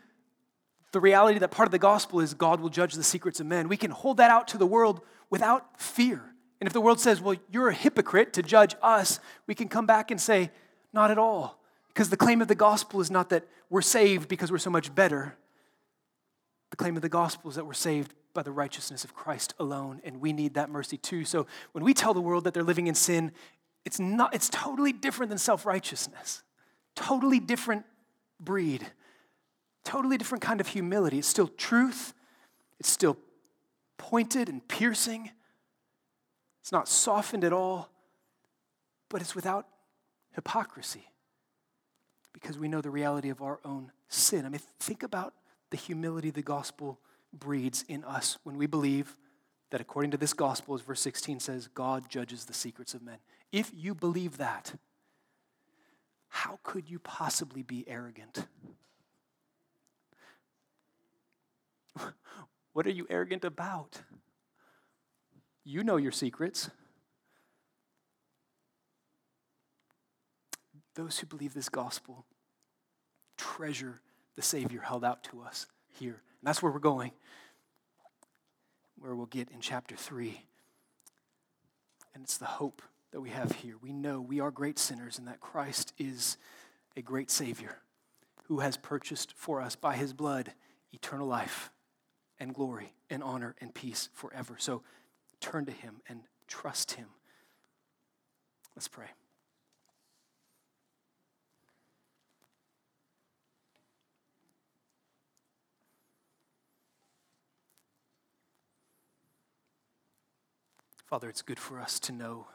the 0.92 1.00
reality 1.00 1.38
that 1.38 1.50
part 1.50 1.66
of 1.66 1.72
the 1.72 1.78
gospel 1.78 2.20
is 2.20 2.34
God 2.34 2.60
will 2.60 2.68
judge 2.68 2.94
the 2.94 3.02
secrets 3.02 3.40
of 3.40 3.46
men, 3.46 3.68
we 3.68 3.76
can 3.76 3.90
hold 3.90 4.16
that 4.16 4.30
out 4.30 4.48
to 4.48 4.58
the 4.58 4.66
world 4.66 5.00
without 5.30 5.80
fear. 5.80 6.22
And 6.60 6.66
if 6.66 6.72
the 6.72 6.80
world 6.80 7.00
says, 7.00 7.20
well, 7.20 7.36
you're 7.50 7.68
a 7.68 7.74
hypocrite 7.74 8.32
to 8.34 8.42
judge 8.42 8.74
us, 8.82 9.20
we 9.46 9.54
can 9.54 9.68
come 9.68 9.84
back 9.84 10.10
and 10.10 10.20
say, 10.20 10.50
not 10.92 11.10
at 11.10 11.18
all. 11.18 11.60
Because 11.88 12.08
the 12.08 12.16
claim 12.16 12.40
of 12.40 12.48
the 12.48 12.54
gospel 12.54 13.00
is 13.00 13.10
not 13.10 13.28
that 13.30 13.46
we're 13.68 13.82
saved 13.82 14.28
because 14.28 14.50
we're 14.50 14.58
so 14.58 14.70
much 14.70 14.94
better. 14.94 15.36
The 16.70 16.76
claim 16.76 16.96
of 16.96 17.02
the 17.02 17.08
gospel 17.08 17.50
is 17.50 17.56
that 17.56 17.66
we're 17.66 17.74
saved 17.74 18.14
by 18.34 18.42
the 18.42 18.52
righteousness 18.52 19.04
of 19.04 19.14
Christ 19.14 19.54
alone, 19.58 20.00
and 20.04 20.20
we 20.20 20.32
need 20.32 20.54
that 20.54 20.68
mercy 20.68 20.98
too. 20.98 21.24
So 21.24 21.46
when 21.72 21.84
we 21.84 21.94
tell 21.94 22.12
the 22.12 22.20
world 22.20 22.44
that 22.44 22.54
they're 22.54 22.62
living 22.62 22.86
in 22.86 22.94
sin, 22.94 23.32
it's 23.84 23.98
not 23.98 24.34
it's 24.34 24.48
totally 24.48 24.92
different 24.92 25.30
than 25.30 25.38
self-righteousness. 25.38 26.42
Totally 26.94 27.40
different 27.40 27.84
breed. 28.40 28.86
Totally 29.84 30.18
different 30.18 30.42
kind 30.42 30.60
of 30.60 30.66
humility. 30.66 31.18
It's 31.18 31.28
still 31.28 31.48
truth, 31.48 32.12
it's 32.80 32.90
still 32.90 33.16
pointed 33.96 34.48
and 34.48 34.66
piercing. 34.66 35.30
It's 36.60 36.72
not 36.72 36.88
softened 36.88 37.44
at 37.44 37.52
all, 37.52 37.88
but 39.08 39.20
it's 39.20 39.36
without 39.36 39.68
hypocrisy 40.32 41.06
because 42.32 42.58
we 42.58 42.68
know 42.68 42.80
the 42.80 42.90
reality 42.90 43.30
of 43.30 43.40
our 43.40 43.60
own 43.64 43.92
sin. 44.08 44.44
I 44.44 44.48
mean, 44.48 44.60
think 44.80 45.04
about 45.04 45.32
the 45.70 45.76
humility 45.76 46.30
the 46.30 46.42
gospel 46.42 47.00
breeds 47.32 47.84
in 47.88 48.04
us 48.04 48.38
when 48.44 48.56
we 48.56 48.66
believe 48.66 49.16
that 49.70 49.80
according 49.80 50.12
to 50.12 50.16
this 50.16 50.32
gospel, 50.32 50.74
as 50.74 50.80
verse 50.80 51.00
16 51.00 51.40
says, 51.40 51.68
God 51.68 52.08
judges 52.08 52.44
the 52.44 52.54
secrets 52.54 52.94
of 52.94 53.02
men. 53.02 53.18
If 53.52 53.70
you 53.74 53.94
believe 53.94 54.38
that, 54.38 54.74
how 56.28 56.58
could 56.62 56.88
you 56.88 56.98
possibly 56.98 57.62
be 57.62 57.84
arrogant? 57.88 58.46
What 62.76 62.86
are 62.86 62.90
you 62.90 63.06
arrogant 63.08 63.42
about? 63.42 64.02
You 65.64 65.82
know 65.82 65.96
your 65.96 66.12
secrets. 66.12 66.68
Those 70.94 71.18
who 71.18 71.26
believe 71.26 71.54
this 71.54 71.70
gospel 71.70 72.26
treasure 73.38 74.02
the 74.36 74.42
Savior 74.42 74.80
held 74.80 75.04
out 75.04 75.24
to 75.24 75.42
us 75.42 75.66
here. 75.88 76.22
And 76.40 76.46
that's 76.46 76.62
where 76.62 76.70
we're 76.70 76.78
going, 76.78 77.12
where 78.98 79.14
we'll 79.14 79.26
get 79.26 79.50
in 79.50 79.60
chapter 79.60 79.96
3. 79.96 80.40
And 82.14 82.22
it's 82.22 82.38
the 82.38 82.44
hope 82.44 82.82
that 83.12 83.20
we 83.20 83.30
have 83.30 83.52
here. 83.52 83.74
We 83.80 83.92
know 83.92 84.20
we 84.20 84.40
are 84.40 84.50
great 84.50 84.78
sinners 84.78 85.18
and 85.18 85.26
that 85.26 85.40
Christ 85.40 85.92
is 85.98 86.36
a 86.96 87.02
great 87.02 87.30
Savior 87.30 87.78
who 88.44 88.60
has 88.60 88.76
purchased 88.76 89.32
for 89.36 89.60
us 89.60 89.74
by 89.74 89.96
his 89.96 90.12
blood 90.12 90.52
eternal 90.92 91.26
life 91.26 91.70
and 92.38 92.54
glory 92.54 92.92
and 93.10 93.22
honor 93.22 93.54
and 93.60 93.74
peace 93.74 94.08
forever. 94.12 94.56
So 94.58 94.82
turn 95.40 95.66
to 95.66 95.72
him 95.72 96.00
and 96.08 96.22
trust 96.46 96.92
him. 96.92 97.08
Let's 98.74 98.88
pray. 98.88 99.08
Father, 111.06 111.28
it's 111.28 111.42
good 111.42 111.58
for 111.58 111.80
us 111.80 111.98
to 112.00 112.12
know 112.12 112.48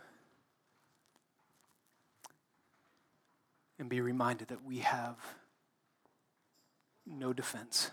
and 3.79 3.89
be 3.89 4.01
reminded 4.01 4.49
that 4.49 4.63
we 4.63 4.79
have 4.79 5.15
no 7.05 7.33
defense 7.33 7.91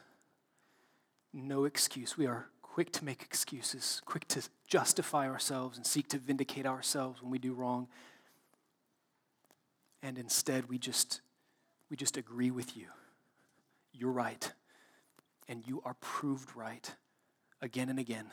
no 1.32 1.64
excuse. 1.64 2.16
We 2.16 2.26
are 2.26 2.46
quick 2.62 2.92
to 2.92 3.04
make 3.04 3.22
excuses, 3.22 4.02
quick 4.04 4.26
to 4.28 4.42
justify 4.66 5.28
ourselves 5.28 5.76
and 5.76 5.86
seek 5.86 6.08
to 6.08 6.18
vindicate 6.18 6.66
ourselves 6.66 7.22
when 7.22 7.30
we 7.30 7.38
do 7.38 7.52
wrong. 7.52 7.88
And 10.02 10.18
instead, 10.18 10.68
we 10.68 10.78
just, 10.78 11.20
we 11.90 11.96
just 11.96 12.16
agree 12.16 12.50
with 12.50 12.76
you. 12.76 12.86
You're 13.92 14.12
right. 14.12 14.52
And 15.48 15.66
you 15.66 15.82
are 15.84 15.94
proved 16.00 16.54
right 16.54 16.94
again 17.60 17.88
and 17.88 17.98
again. 17.98 18.26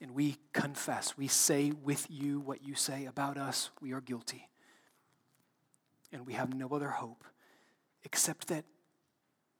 And 0.00 0.10
we 0.10 0.36
confess, 0.52 1.16
we 1.16 1.26
say 1.26 1.72
with 1.82 2.06
you 2.10 2.40
what 2.40 2.62
you 2.62 2.74
say 2.74 3.06
about 3.06 3.38
us. 3.38 3.70
We 3.80 3.92
are 3.92 4.00
guilty. 4.00 4.48
And 6.12 6.26
we 6.26 6.34
have 6.34 6.54
no 6.54 6.68
other 6.68 6.90
hope 6.90 7.24
except 8.04 8.48
that 8.48 8.64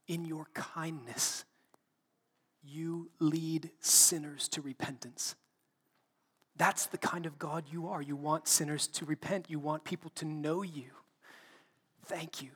in 0.06 0.24
your 0.24 0.46
kindness, 0.54 1.44
you 2.62 3.10
lead 3.18 3.70
sinners 3.80 4.48
to 4.48 4.60
repentance. 4.60 5.34
That's 6.56 6.86
the 6.86 6.98
kind 6.98 7.26
of 7.26 7.38
God 7.38 7.64
you 7.70 7.88
are. 7.88 8.00
You 8.00 8.16
want 8.16 8.48
sinners 8.48 8.86
to 8.88 9.04
repent, 9.04 9.50
you 9.50 9.58
want 9.58 9.84
people 9.84 10.10
to 10.16 10.24
know 10.24 10.62
you. 10.62 10.90
Thank 12.06 12.42
you. 12.42 12.50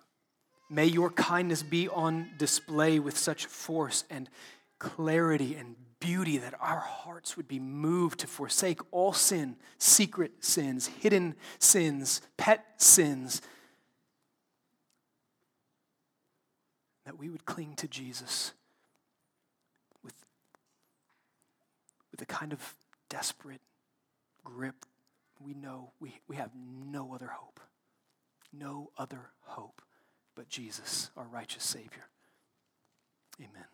May 0.68 0.86
your 0.86 1.10
kindness 1.10 1.62
be 1.62 1.88
on 1.88 2.30
display 2.38 3.00
with 3.00 3.18
such 3.18 3.46
force 3.46 4.04
and 4.08 4.30
clarity 4.80 5.54
and 5.54 5.76
beauty 6.00 6.38
that 6.38 6.54
our 6.60 6.80
hearts 6.80 7.36
would 7.36 7.46
be 7.46 7.60
moved 7.60 8.18
to 8.20 8.26
forsake 8.26 8.80
all 8.90 9.12
sin, 9.12 9.54
secret 9.78 10.32
sins, 10.40 10.88
hidden 10.88 11.36
sins, 11.60 12.22
pet 12.36 12.64
sins, 12.78 13.42
that 17.04 17.18
we 17.18 17.28
would 17.28 17.44
cling 17.44 17.76
to 17.76 17.86
Jesus 17.86 18.52
with, 20.02 20.14
with 22.10 22.22
a 22.22 22.26
kind 22.26 22.52
of 22.52 22.74
desperate 23.08 23.60
grip. 24.42 24.86
We 25.38 25.54
know 25.54 25.92
we, 26.00 26.18
we 26.26 26.36
have 26.36 26.50
no 26.54 27.12
other 27.14 27.28
hope, 27.28 27.60
no 28.52 28.90
other 28.96 29.30
hope 29.42 29.82
but 30.34 30.48
Jesus, 30.48 31.10
our 31.16 31.26
righteous 31.26 31.64
Savior. 31.64 32.08
Amen. 33.38 33.66